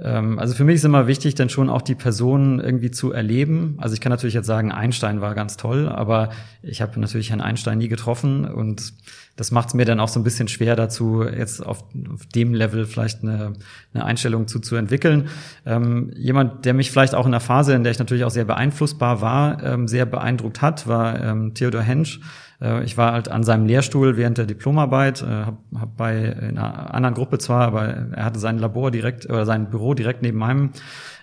[0.00, 3.76] ähm, also für mich ist immer wichtig, dann schon auch die Person irgendwie zu erleben.
[3.78, 6.30] Also ich kann natürlich jetzt sagen, Einstein war ganz toll, aber
[6.62, 8.92] ich habe natürlich Herrn Einstein nie getroffen und
[9.36, 12.54] das macht es mir dann auch so ein bisschen schwer dazu, jetzt auf, auf dem
[12.54, 13.52] Level vielleicht eine,
[13.94, 15.28] eine Einstellung zu, zu entwickeln.
[15.64, 18.44] Ähm, jemand, der mich vielleicht auch in der Phase, in der ich natürlich auch sehr
[18.44, 22.20] beeinflussbar war, ähm, sehr beeindruckt hat, war ähm, Theodor Hensch
[22.60, 26.94] äh, ich war halt an seinem Lehrstuhl während der Diplomarbeit, äh, habe hab bei einer
[26.94, 30.70] anderen Gruppe zwar, aber er hatte sein Labor direkt oder sein Büro direkt neben meinem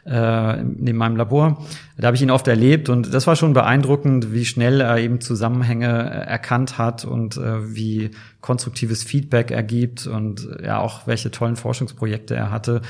[0.06, 1.66] äh, neben meinem Labor.
[1.98, 5.20] Da habe ich ihn oft erlebt und das war schon beeindruckend, wie schnell er eben
[5.20, 12.36] Zusammenhänge erkannt hat und wie konstruktives Feedback er gibt und ja auch welche tollen Forschungsprojekte
[12.36, 12.84] er hatte.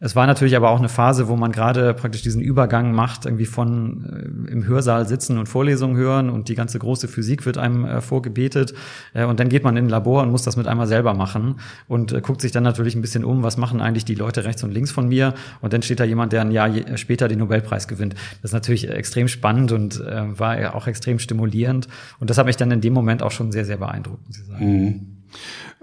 [0.00, 3.46] Es war natürlich aber auch eine Phase, wo man gerade praktisch diesen Übergang macht, irgendwie
[3.46, 7.84] von äh, im Hörsaal sitzen und Vorlesungen hören und die ganze große Physik wird einem
[7.84, 8.74] äh, vorgebetet
[9.12, 11.56] äh, und dann geht man in ein Labor und muss das mit einmal selber machen
[11.88, 14.62] und äh, guckt sich dann natürlich ein bisschen um, was machen eigentlich die Leute rechts
[14.62, 17.88] und links von mir und dann steht da jemand, der ein Jahr später den Nobelpreis
[17.88, 18.14] gewinnt.
[18.42, 21.88] Das ist natürlich extrem spannend und äh, war auch extrem stimulierend
[22.20, 24.46] und das hat mich dann in dem Moment auch schon sehr, sehr beeindruckt, muss ich
[24.46, 24.64] sagen.
[24.64, 25.17] Mhm.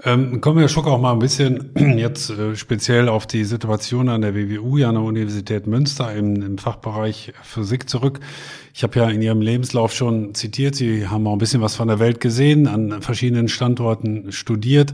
[0.03, 4.21] Ähm, kommen wir schon auch mal ein bisschen jetzt äh, speziell auf die Situation an
[4.21, 8.19] der WWU, ja an der Universität Münster im, im Fachbereich Physik zurück.
[8.73, 11.87] Ich habe ja in Ihrem Lebenslauf schon zitiert, Sie haben auch ein bisschen was von
[11.87, 14.93] der Welt gesehen, an verschiedenen Standorten studiert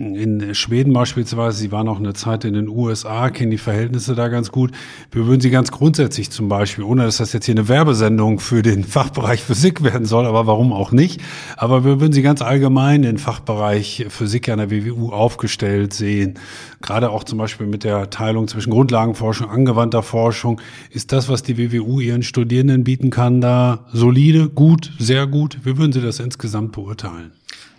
[0.00, 4.28] in Schweden beispielsweise, Sie waren auch eine Zeit in den USA, kennen die Verhältnisse da
[4.28, 4.72] ganz gut.
[5.12, 8.62] Wir würden Sie ganz grundsätzlich zum Beispiel, ohne dass das jetzt hier eine Werbesendung für
[8.62, 11.20] den Fachbereich Physik werden soll, aber warum auch nicht,
[11.56, 16.38] aber wir würden Sie ganz allgemein den Fachbereich Physik an der WWU aufgestellt sehen.
[16.80, 20.62] Gerade auch zum Beispiel mit der Teilung zwischen Grundlagenforschung, angewandter Forschung.
[20.88, 25.58] Ist das, was die WWU Ihren Studierenden bieten kann, da solide, gut, sehr gut?
[25.62, 27.32] Wie würden Sie das insgesamt beurteilen?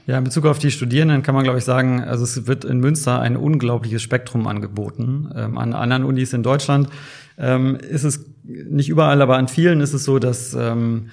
[0.07, 2.79] Ja, in Bezug auf die Studierenden kann man, glaube ich, sagen, also es wird in
[2.79, 5.29] Münster ein unglaubliches Spektrum angeboten.
[5.35, 6.89] Ähm, an anderen Unis in Deutschland
[7.37, 11.09] ähm, ist es nicht überall, aber an vielen ist es so, dass, ähm,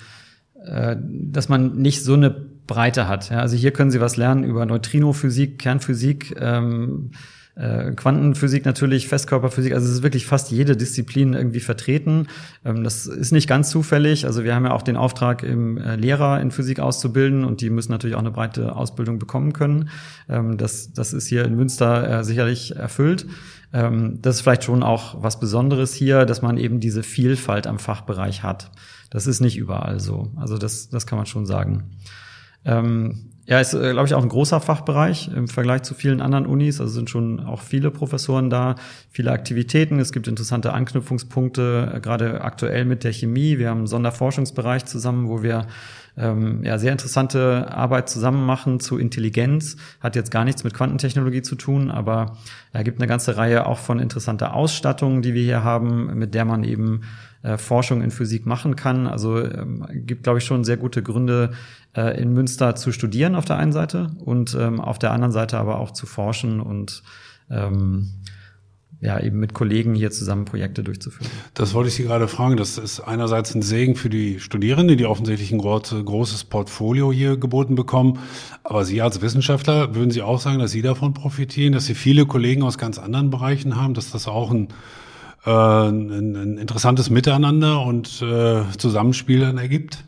[0.64, 3.30] äh, dass man nicht so eine Breite hat.
[3.30, 7.10] Ja, also hier können Sie was lernen über Neutrinophysik, Kernphysik, ähm,
[7.58, 12.28] äh, Quantenphysik natürlich, Festkörperphysik, also es ist wirklich fast jede Disziplin irgendwie vertreten.
[12.64, 14.26] Ähm, das ist nicht ganz zufällig.
[14.26, 17.70] Also wir haben ja auch den Auftrag, im äh, Lehrer in Physik auszubilden und die
[17.70, 19.88] müssen natürlich auch eine breite Ausbildung bekommen können.
[20.28, 23.26] Ähm, das, das ist hier in Münster äh, sicherlich erfüllt.
[23.72, 27.80] Ähm, das ist vielleicht schon auch was Besonderes hier, dass man eben diese Vielfalt am
[27.80, 28.70] Fachbereich hat.
[29.10, 30.30] Das ist nicht überall so.
[30.36, 31.90] Also das, das kann man schon sagen.
[33.48, 36.82] Ja, ist, äh, glaube ich, auch ein großer Fachbereich im Vergleich zu vielen anderen Unis.
[36.82, 38.74] Also sind schon auch viele Professoren da,
[39.10, 39.98] viele Aktivitäten.
[40.00, 43.56] Es gibt interessante Anknüpfungspunkte, äh, gerade aktuell mit der Chemie.
[43.56, 45.66] Wir haben einen Sonderforschungsbereich zusammen, wo wir
[46.18, 49.78] ähm, ja, sehr interessante Arbeit zusammen machen zu Intelligenz.
[50.00, 52.36] Hat jetzt gar nichts mit Quantentechnologie zu tun, aber
[52.72, 56.34] er ja, gibt eine ganze Reihe auch von interessanter Ausstattung, die wir hier haben, mit
[56.34, 57.00] der man eben
[57.48, 59.06] äh, Forschung in Physik machen kann.
[59.06, 61.52] Also ähm, gibt, glaube ich, schon sehr gute Gründe,
[61.96, 65.58] äh, in Münster zu studieren auf der einen Seite und ähm, auf der anderen Seite
[65.58, 67.02] aber auch zu forschen und
[67.50, 68.10] ähm,
[69.00, 71.30] ja, eben mit Kollegen hier zusammen Projekte durchzuführen.
[71.54, 72.56] Das wollte ich Sie gerade fragen.
[72.56, 77.76] Das ist einerseits ein Segen für die Studierenden, die offensichtlich ein großes Portfolio hier geboten
[77.76, 78.18] bekommen.
[78.64, 82.26] Aber Sie als Wissenschaftler, würden Sie auch sagen, dass Sie davon profitieren, dass Sie viele
[82.26, 84.68] Kollegen aus ganz anderen Bereichen haben, dass das auch ein,
[85.48, 90.04] äh, ein, ein interessantes Miteinander und äh, Zusammenspiel dann ergibt?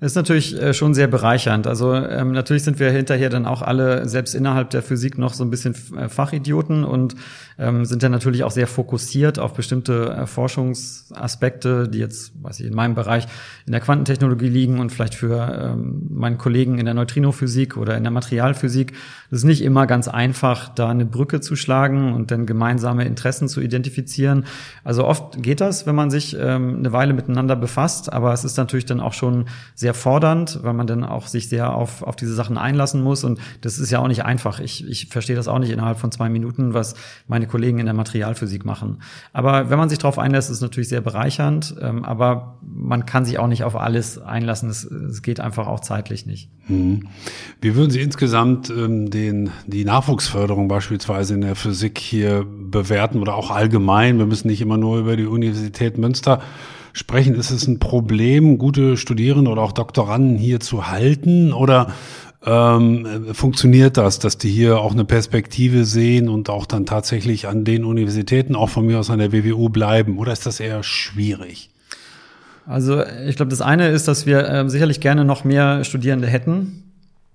[0.00, 1.66] Das ist natürlich äh, schon sehr bereichernd.
[1.66, 5.44] Also ähm, natürlich sind wir hinterher dann auch alle selbst innerhalb der Physik noch so
[5.44, 7.16] ein bisschen äh, Fachidioten und
[7.60, 12.66] ähm, sind dann natürlich auch sehr fokussiert auf bestimmte äh, Forschungsaspekte, die jetzt, weiß ich,
[12.66, 13.26] in meinem Bereich
[13.66, 18.02] in der Quantentechnologie liegen und vielleicht für ähm, meinen Kollegen in der Neutrinophysik oder in
[18.02, 18.94] der Materialphysik.
[19.30, 23.46] Es ist nicht immer ganz einfach, da eine Brücke zu schlagen und dann gemeinsame Interessen
[23.46, 24.46] zu identifizieren.
[24.82, 28.56] Also oft geht das, wenn man sich ähm, eine Weile miteinander befasst, aber es ist
[28.56, 29.44] natürlich dann auch schon
[29.74, 33.38] sehr fordernd, weil man dann auch sich sehr auf, auf diese Sachen einlassen muss und
[33.60, 34.60] das ist ja auch nicht einfach.
[34.60, 36.94] Ich, ich verstehe das auch nicht innerhalb von zwei Minuten, was
[37.28, 39.02] meine Kollegen in der Materialphysik machen.
[39.32, 43.24] Aber wenn man sich darauf einlässt, ist es natürlich sehr bereichernd, ähm, aber man kann
[43.24, 44.70] sich auch nicht auf alles einlassen.
[44.70, 46.48] Es, es geht einfach auch zeitlich nicht.
[46.68, 47.08] Mhm.
[47.60, 53.34] Wie würden Sie insgesamt ähm, den, die Nachwuchsförderung beispielsweise in der Physik hier bewerten oder
[53.34, 54.18] auch allgemein?
[54.18, 56.40] Wir müssen nicht immer nur über die Universität Münster
[56.92, 57.34] sprechen.
[57.34, 61.92] Ist es ein Problem, gute Studierende oder auch Doktoranden hier zu halten oder
[62.44, 67.64] ähm, funktioniert das, dass die hier auch eine Perspektive sehen und auch dann tatsächlich an
[67.64, 70.18] den Universitäten, auch von mir aus an der WWU bleiben?
[70.18, 71.70] Oder ist das eher schwierig?
[72.66, 76.84] Also ich glaube, das eine ist, dass wir äh, sicherlich gerne noch mehr Studierende hätten.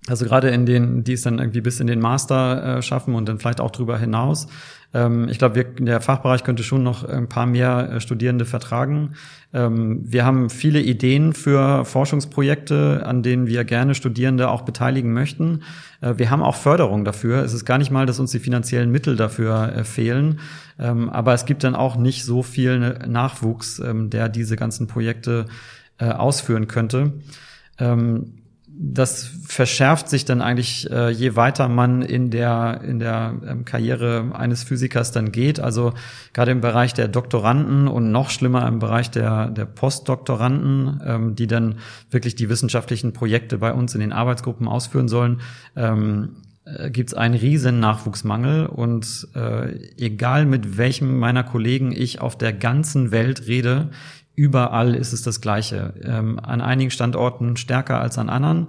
[0.08, 3.28] Also gerade in den, die es dann irgendwie bis in den Master äh, schaffen und
[3.28, 4.48] dann vielleicht auch drüber hinaus.
[4.96, 9.16] Ähm, ich glaube, der Fachbereich könnte schon noch ein paar mehr äh, Studierende vertragen.
[9.54, 15.64] Ähm, wir haben viele Ideen für Forschungsprojekte, an denen wir gerne Studierende auch beteiligen möchten.
[16.00, 17.44] Äh, wir haben auch Förderung dafür.
[17.44, 20.40] Es ist gar nicht mal, dass uns die finanziellen Mittel dafür äh, fehlen.
[20.80, 25.46] Ähm, aber es gibt dann auch nicht so viel Nachwuchs, ähm, der diese ganzen Projekte
[25.98, 27.14] ausführen könnte.
[28.78, 34.32] Das verschärft sich dann eigentlich, äh, je weiter man in der, in der ähm, Karriere
[34.34, 35.60] eines Physikers dann geht.
[35.60, 35.94] Also
[36.34, 41.48] gerade im Bereich der Doktoranden und noch schlimmer im Bereich der, der Postdoktoranden, ähm, die
[41.48, 41.76] dann
[42.12, 45.42] wirklich die wissenschaftlichen Projekte bei uns in den Arbeitsgruppen ausführen sollen,
[45.78, 52.20] ähm, äh, gibt es einen riesen Nachwuchsmangel und äh, egal mit welchem meiner Kollegen ich
[52.20, 53.92] auf der ganzen Welt rede,
[54.36, 55.94] überall ist es das Gleiche.
[56.04, 58.68] Ähm, an einigen Standorten stärker als an anderen.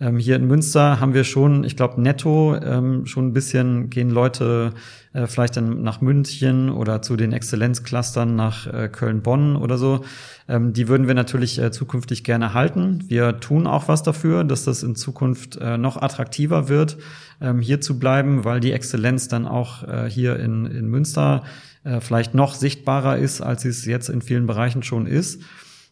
[0.00, 4.10] Ähm, hier in Münster haben wir schon, ich glaube, netto ähm, schon ein bisschen gehen
[4.10, 4.72] Leute
[5.12, 10.00] äh, vielleicht dann nach München oder zu den Exzellenzclustern nach äh, Köln-Bonn oder so.
[10.48, 13.04] Ähm, die würden wir natürlich äh, zukünftig gerne halten.
[13.08, 16.96] Wir tun auch was dafür, dass das in Zukunft äh, noch attraktiver wird,
[17.42, 21.42] ähm, hier zu bleiben, weil die Exzellenz dann auch äh, hier in, in Münster
[21.84, 25.42] äh, vielleicht noch sichtbarer ist, als es jetzt in vielen Bereichen schon ist.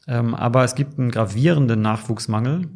[0.07, 2.69] Ähm, aber es gibt einen gravierenden Nachwuchsmangel,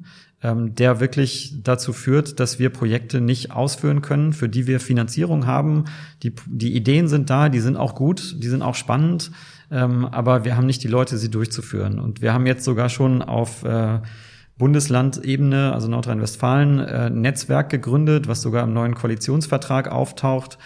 [0.43, 5.47] ähm, der wirklich dazu führt, dass wir Projekte nicht ausführen können, für die wir Finanzierung
[5.47, 5.85] haben.
[6.23, 9.31] Die, die Ideen sind da, die sind auch gut, die sind auch spannend,
[9.71, 11.99] ähm, aber wir haben nicht die Leute, sie durchzuführen.
[11.99, 14.01] Und wir haben jetzt sogar schon auf äh,
[14.59, 20.59] Bundeslandebene, also Nordrhein-Westfalen, äh, Netzwerk gegründet, was sogar im neuen Koalitionsvertrag auftaucht,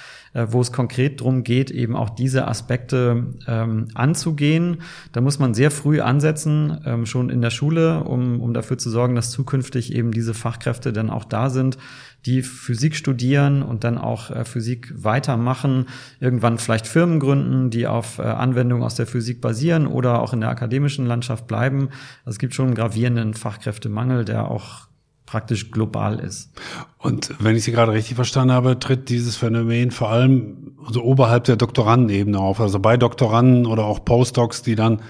[0.48, 4.82] wo es konkret darum geht, eben auch diese Aspekte ähm, anzugehen.
[5.12, 8.90] Da muss man sehr früh ansetzen, ähm, schon in der Schule, um, um dafür zu
[8.90, 11.78] sorgen, dass zukünftig eben diese Fachkräfte dann auch da sind,
[12.26, 15.86] die Physik studieren und dann auch äh, Physik weitermachen,
[16.20, 20.40] irgendwann vielleicht Firmen gründen, die auf äh, Anwendungen aus der Physik basieren oder auch in
[20.40, 21.88] der akademischen Landschaft bleiben.
[22.24, 24.85] Also es gibt schon einen gravierenden Fachkräftemangel, der auch
[25.26, 26.50] praktisch global ist.
[26.98, 31.44] Und wenn ich Sie gerade richtig verstanden habe, tritt dieses Phänomen vor allem so oberhalb
[31.44, 35.02] der Doktorandenebene auf, also bei Doktoranden oder auch Postdocs, die dann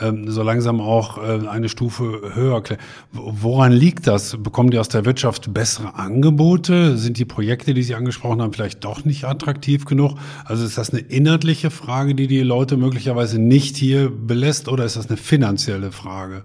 [0.00, 2.62] ähm, so langsam auch äh, eine Stufe höher.
[3.12, 4.36] Woran liegt das?
[4.40, 6.96] Bekommen die aus der Wirtschaft bessere Angebote?
[6.96, 10.14] Sind die Projekte, die Sie angesprochen haben, vielleicht doch nicht attraktiv genug?
[10.44, 14.96] Also ist das eine inhaltliche Frage, die die Leute möglicherweise nicht hier belässt, oder ist
[14.96, 16.44] das eine finanzielle Frage?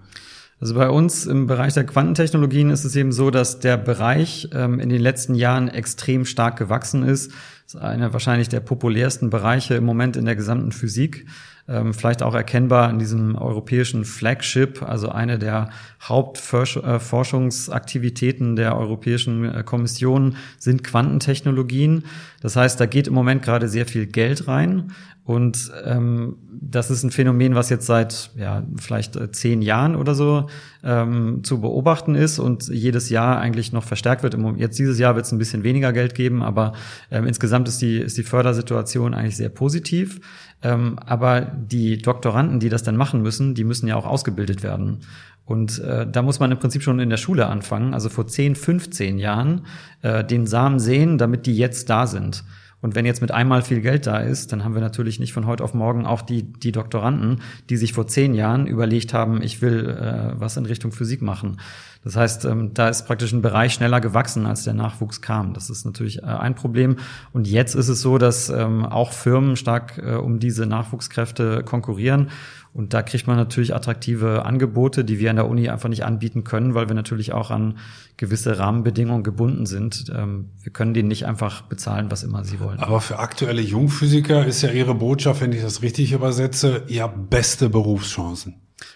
[0.63, 4.79] Also bei uns im Bereich der Quantentechnologien ist es eben so, dass der Bereich ähm,
[4.79, 7.33] in den letzten Jahren extrem stark gewachsen ist.
[7.65, 11.25] Das ist einer wahrscheinlich der populärsten Bereiche im Moment in der gesamten Physik.
[11.67, 15.69] ähm, vielleicht auch erkennbar in diesem europäischen Flagship, also eine der
[16.01, 22.03] Hauptforschungsaktivitäten der Europäischen äh, Kommission sind Quantentechnologien.
[22.41, 24.91] Das heißt, da geht im Moment gerade sehr viel Geld rein.
[25.25, 30.15] Und ähm, das ist ein Phänomen, was jetzt seit ja vielleicht äh, zehn Jahren oder
[30.15, 30.47] so
[30.83, 34.35] ähm, zu beobachten ist und jedes Jahr eigentlich noch verstärkt wird.
[34.57, 36.73] Jetzt dieses Jahr wird es ein bisschen weniger Geld geben, aber
[37.09, 40.19] ähm, insgesamt ist die ist die Fördersituation eigentlich sehr positiv.
[40.61, 44.99] Ähm, aber die Doktoranden, die das dann machen müssen, die müssen ja auch ausgebildet werden.
[45.45, 48.55] Und äh, da muss man im Prinzip schon in der Schule anfangen, also vor 10,
[48.55, 49.65] 15 Jahren,
[50.01, 52.43] äh, den Samen sehen, damit die jetzt da sind.
[52.83, 55.47] Und wenn jetzt mit einmal viel Geld da ist, dann haben wir natürlich nicht von
[55.47, 59.61] heute auf morgen auch die, die Doktoranden, die sich vor zehn Jahren überlegt haben, ich
[59.61, 61.61] will äh, was in Richtung Physik machen.
[62.03, 65.53] Das heißt, ähm, da ist praktisch ein Bereich schneller gewachsen, als der Nachwuchs kam.
[65.53, 66.97] Das ist natürlich äh, ein Problem.
[67.31, 72.29] Und jetzt ist es so, dass ähm, auch Firmen stark äh, um diese Nachwuchskräfte konkurrieren.
[72.73, 76.43] Und da kriegt man natürlich attraktive Angebote, die wir an der Uni einfach nicht anbieten
[76.43, 77.77] können, weil wir natürlich auch an
[78.17, 80.11] gewisse Rahmenbedingungen gebunden sind.
[80.13, 82.79] Ähm, wir können denen nicht einfach bezahlen, was immer sie wollen.
[82.79, 87.29] Aber für aktuelle Jungphysiker ist ja Ihre Botschaft, wenn ich das richtig übersetze, ihr habt
[87.29, 88.55] beste Berufschancen.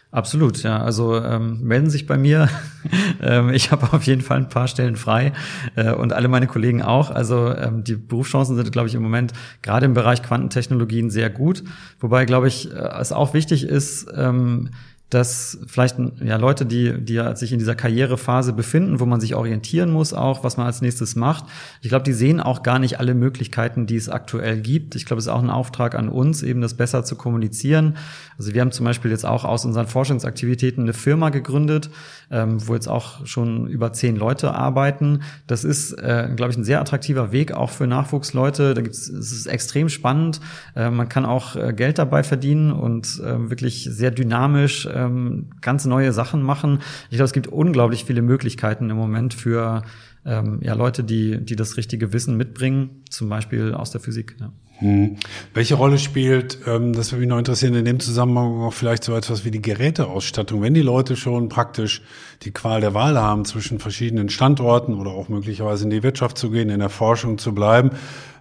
[0.09, 0.81] Absolut, ja.
[0.81, 2.49] Also ähm, melden sich bei mir.
[3.21, 5.33] ähm, ich habe auf jeden Fall ein paar Stellen frei
[5.75, 7.11] äh, und alle meine Kollegen auch.
[7.11, 11.63] Also ähm, die Berufschancen sind, glaube ich, im Moment gerade im Bereich Quantentechnologien sehr gut.
[11.99, 14.69] Wobei, glaube ich, äh, es auch wichtig ist, ähm,
[15.09, 19.35] dass vielleicht ja Leute, die die ja sich in dieser Karrierephase befinden, wo man sich
[19.35, 21.45] orientieren muss, auch was man als nächstes macht.
[21.81, 24.95] Ich glaube, die sehen auch gar nicht alle Möglichkeiten, die es aktuell gibt.
[24.95, 27.95] Ich glaube, es ist auch ein Auftrag an uns, eben das besser zu kommunizieren.
[28.37, 31.89] Also wir haben zum Beispiel jetzt auch aus unseren Forschungsaktivitäten eine Firma gegründet,
[32.29, 35.21] ähm, wo jetzt auch schon über zehn Leute arbeiten.
[35.47, 38.73] Das ist, äh, glaube ich, ein sehr attraktiver Weg auch für Nachwuchsleute.
[38.73, 40.41] Da gibt's, es ist extrem spannend.
[40.75, 45.85] Äh, man kann auch äh, Geld dabei verdienen und äh, wirklich sehr dynamisch ähm, ganz
[45.85, 46.79] neue Sachen machen.
[47.09, 49.83] Ich glaube, es gibt unglaublich viele Möglichkeiten im Moment für
[50.25, 54.35] ähm, ja, Leute, die, die das richtige Wissen mitbringen, zum Beispiel aus der Physik.
[54.39, 54.51] Ja.
[54.79, 55.15] Hm.
[55.53, 59.15] Welche Rolle spielt, ähm, das würde mich noch interessieren, in dem Zusammenhang auch vielleicht so
[59.15, 62.03] etwas wie die Geräteausstattung, wenn die Leute schon praktisch
[62.43, 66.51] die Qual der Wahl haben, zwischen verschiedenen Standorten oder auch möglicherweise in die Wirtschaft zu
[66.51, 67.91] gehen, in der Forschung zu bleiben,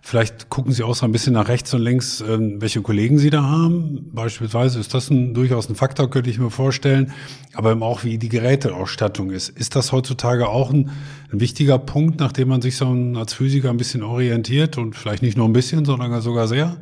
[0.08, 3.28] Vielleicht gucken Sie auch so ein bisschen nach rechts und links, ähm, welche Kollegen Sie
[3.28, 4.08] da haben.
[4.12, 7.12] Beispielsweise ist das ein, durchaus ein Faktor, könnte ich mir vorstellen.
[7.54, 9.48] Aber eben auch, wie die Geräteausstattung ist.
[9.48, 10.90] Ist das heutzutage auch ein,
[11.32, 12.86] ein wichtiger Punkt, nachdem man sich so
[13.16, 16.76] als Physiker ein bisschen orientiert und vielleicht nicht nur ein bisschen, sondern sogar sehr?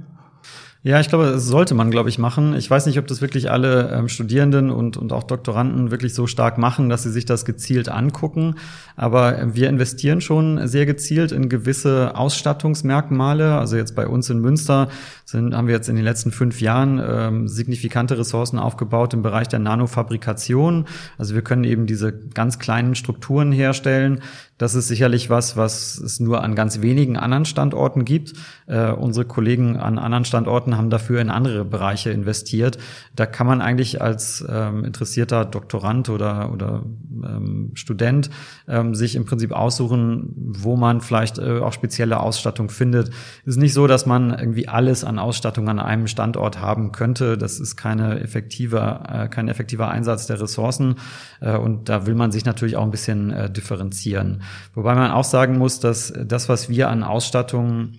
[0.87, 2.55] Ja, ich glaube, das sollte man, glaube ich, machen.
[2.55, 6.27] Ich weiß nicht, ob das wirklich alle ähm, Studierenden und, und auch Doktoranden wirklich so
[6.27, 8.57] stark machen, dass sie sich das gezielt angucken.
[8.95, 13.57] Aber wir investieren schon sehr gezielt in gewisse Ausstattungsmerkmale.
[13.57, 14.91] Also jetzt bei uns in Münster
[15.25, 19.49] sind, haben wir jetzt in den letzten fünf Jahren ähm, signifikante Ressourcen aufgebaut im Bereich
[19.49, 20.85] der Nanofabrikation.
[21.17, 24.21] Also wir können eben diese ganz kleinen Strukturen herstellen,
[24.59, 28.35] das ist sicherlich was, was es nur an ganz wenigen anderen Standorten gibt.
[28.67, 32.79] Äh, unsere Kollegen an anderen Standorten haben dafür in andere Bereiche investiert.
[33.17, 36.85] Da kann man eigentlich als ähm, interessierter Doktorand oder, oder
[37.25, 38.31] ähm, Student
[38.69, 43.09] ähm, sich im Prinzip aussuchen, wo man vielleicht äh, auch spezielle Ausstattung findet.
[43.09, 47.37] Es ist nicht so, dass man irgendwie alles an Ausstattung an einem Standort haben könnte.
[47.37, 50.95] Das ist keine effektive, äh, kein effektiver Einsatz der Ressourcen.
[51.41, 54.44] Äh, und da will man sich natürlich auch ein bisschen äh, differenzieren.
[54.75, 57.93] Wobei man auch sagen muss, dass das, was wir an Ausstattung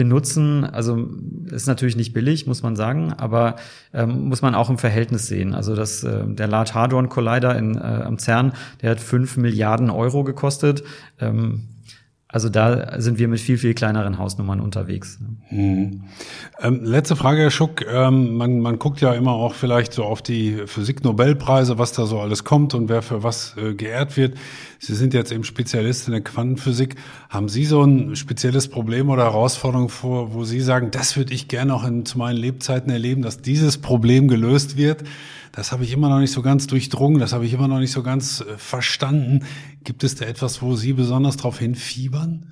[0.00, 1.08] benutzen, also
[1.50, 3.56] ist natürlich nicht billig, muss man sagen, aber
[3.92, 5.54] ähm, muss man auch im Verhältnis sehen.
[5.54, 9.90] Also das, äh, der Large Hadron Collider in, äh, am CERN, der hat fünf Milliarden
[9.90, 10.84] Euro gekostet.
[11.20, 11.68] Ähm,
[12.32, 15.18] also da sind wir mit viel, viel kleineren Hausnummern unterwegs.
[15.48, 16.04] Hm.
[16.60, 17.84] Ähm, letzte Frage, Herr Schuck.
[17.86, 22.20] Ähm, man, man guckt ja immer auch vielleicht so auf die Physik-Nobelpreise, was da so
[22.20, 24.38] alles kommt und wer für was äh, geehrt wird.
[24.82, 26.96] Sie sind jetzt eben Spezialist in der Quantenphysik.
[27.28, 31.48] Haben Sie so ein spezielles Problem oder Herausforderung vor, wo Sie sagen, das würde ich
[31.48, 35.04] gerne auch in, zu meinen Lebzeiten erleben, dass dieses Problem gelöst wird?
[35.52, 37.92] Das habe ich immer noch nicht so ganz durchdrungen, das habe ich immer noch nicht
[37.92, 39.44] so ganz äh, verstanden.
[39.84, 42.46] Gibt es da etwas, wo Sie besonders darauf hinfiebern?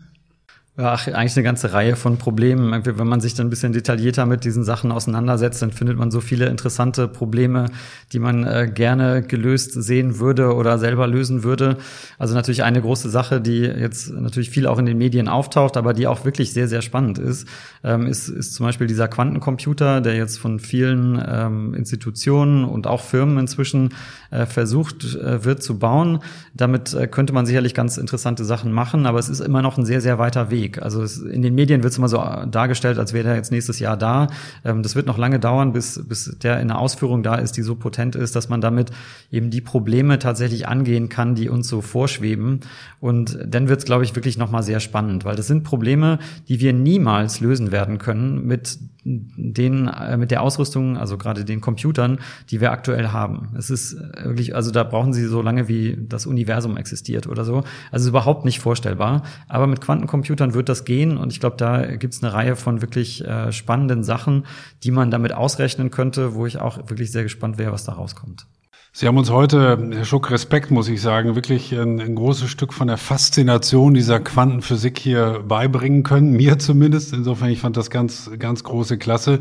[0.80, 2.84] Ach, eigentlich eine ganze Reihe von Problemen.
[2.84, 6.20] Wenn man sich dann ein bisschen detaillierter mit diesen Sachen auseinandersetzt, dann findet man so
[6.20, 7.66] viele interessante Probleme,
[8.12, 11.78] die man äh, gerne gelöst sehen würde oder selber lösen würde.
[12.16, 15.94] Also natürlich eine große Sache, die jetzt natürlich viel auch in den Medien auftaucht, aber
[15.94, 17.48] die auch wirklich sehr, sehr spannend ist,
[17.82, 23.02] ähm, ist, ist zum Beispiel dieser Quantencomputer, der jetzt von vielen ähm, Institutionen und auch
[23.02, 23.94] Firmen inzwischen
[24.30, 26.20] äh, versucht äh, wird zu bauen.
[26.54, 29.86] Damit äh, könnte man sicherlich ganz interessante Sachen machen, aber es ist immer noch ein
[29.86, 30.67] sehr, sehr weiter Weg.
[30.68, 30.82] Wenig.
[30.82, 33.78] Also es, in den Medien wird es immer so dargestellt, als wäre er jetzt nächstes
[33.78, 34.28] Jahr da.
[34.64, 37.62] Ähm, das wird noch lange dauern, bis, bis der in der Ausführung da ist, die
[37.62, 38.90] so potent ist, dass man damit
[39.30, 42.60] eben die Probleme tatsächlich angehen kann, die uns so vorschweben.
[43.00, 46.60] Und dann wird es, glaube ich, wirklich nochmal sehr spannend, weil das sind Probleme, die
[46.60, 52.18] wir niemals lösen werden können mit den, äh, mit der Ausrüstung, also gerade den Computern,
[52.50, 53.48] die wir aktuell haben.
[53.56, 57.64] Es ist wirklich, also da brauchen Sie so lange, wie das Universum existiert oder so.
[57.90, 59.22] Also überhaupt nicht vorstellbar.
[59.48, 62.82] Aber mit Quantencomputern wird das gehen und ich glaube, da gibt es eine Reihe von
[62.82, 64.44] wirklich äh, spannenden Sachen,
[64.84, 68.46] die man damit ausrechnen könnte, wo ich auch wirklich sehr gespannt wäre, was da rauskommt.
[68.92, 72.72] Sie haben uns heute, Herr Schuck, Respekt, muss ich sagen, wirklich ein, ein, großes Stück
[72.74, 77.12] von der Faszination dieser Quantenphysik hier beibringen können, mir zumindest.
[77.12, 79.38] Insofern, ich fand das ganz, ganz große Klasse.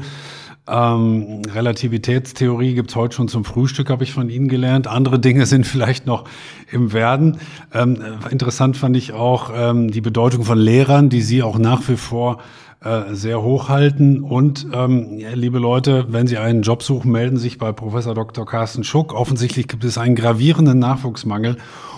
[0.68, 4.88] Ähm, Relativitätstheorie gibt's heute schon zum Frühstück, habe ich von Ihnen gelernt.
[4.88, 6.26] Andere Dinge sind vielleicht noch
[6.72, 7.38] im Werden.
[7.74, 11.98] Ähm, interessant fand ich auch ähm, die Bedeutung von Lehrern, die Sie auch nach wie
[11.98, 12.40] vor
[12.84, 14.22] äh, sehr hochhalten.
[14.22, 18.46] Und ähm, liebe Leute, wenn Sie einen Job suchen, melden Sie sich bei Professor Dr.
[18.46, 19.14] Carsten Schuck.
[19.14, 21.58] Offensichtlich gibt es einen gravierenden Nachwuchsmangel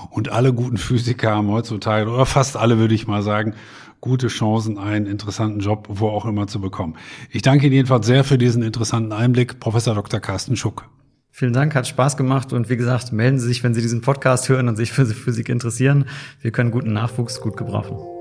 [0.10, 3.54] und alle guten Physiker haben heutzutage, oder fast alle würde ich mal sagen,
[4.02, 6.95] gute Chancen, einen interessanten Job wo auch immer zu bekommen.
[7.32, 10.20] Ich danke Ihnen jedenfalls sehr für diesen interessanten Einblick, Professor Dr.
[10.20, 10.89] Carsten Schuck.
[11.32, 14.50] Vielen Dank, hat Spaß gemacht und wie gesagt, melden Sie sich, wenn Sie diesen Podcast
[14.50, 16.06] hören und sich für Physik interessieren.
[16.41, 18.19] Wir können guten Nachwuchs gut gebrauchen.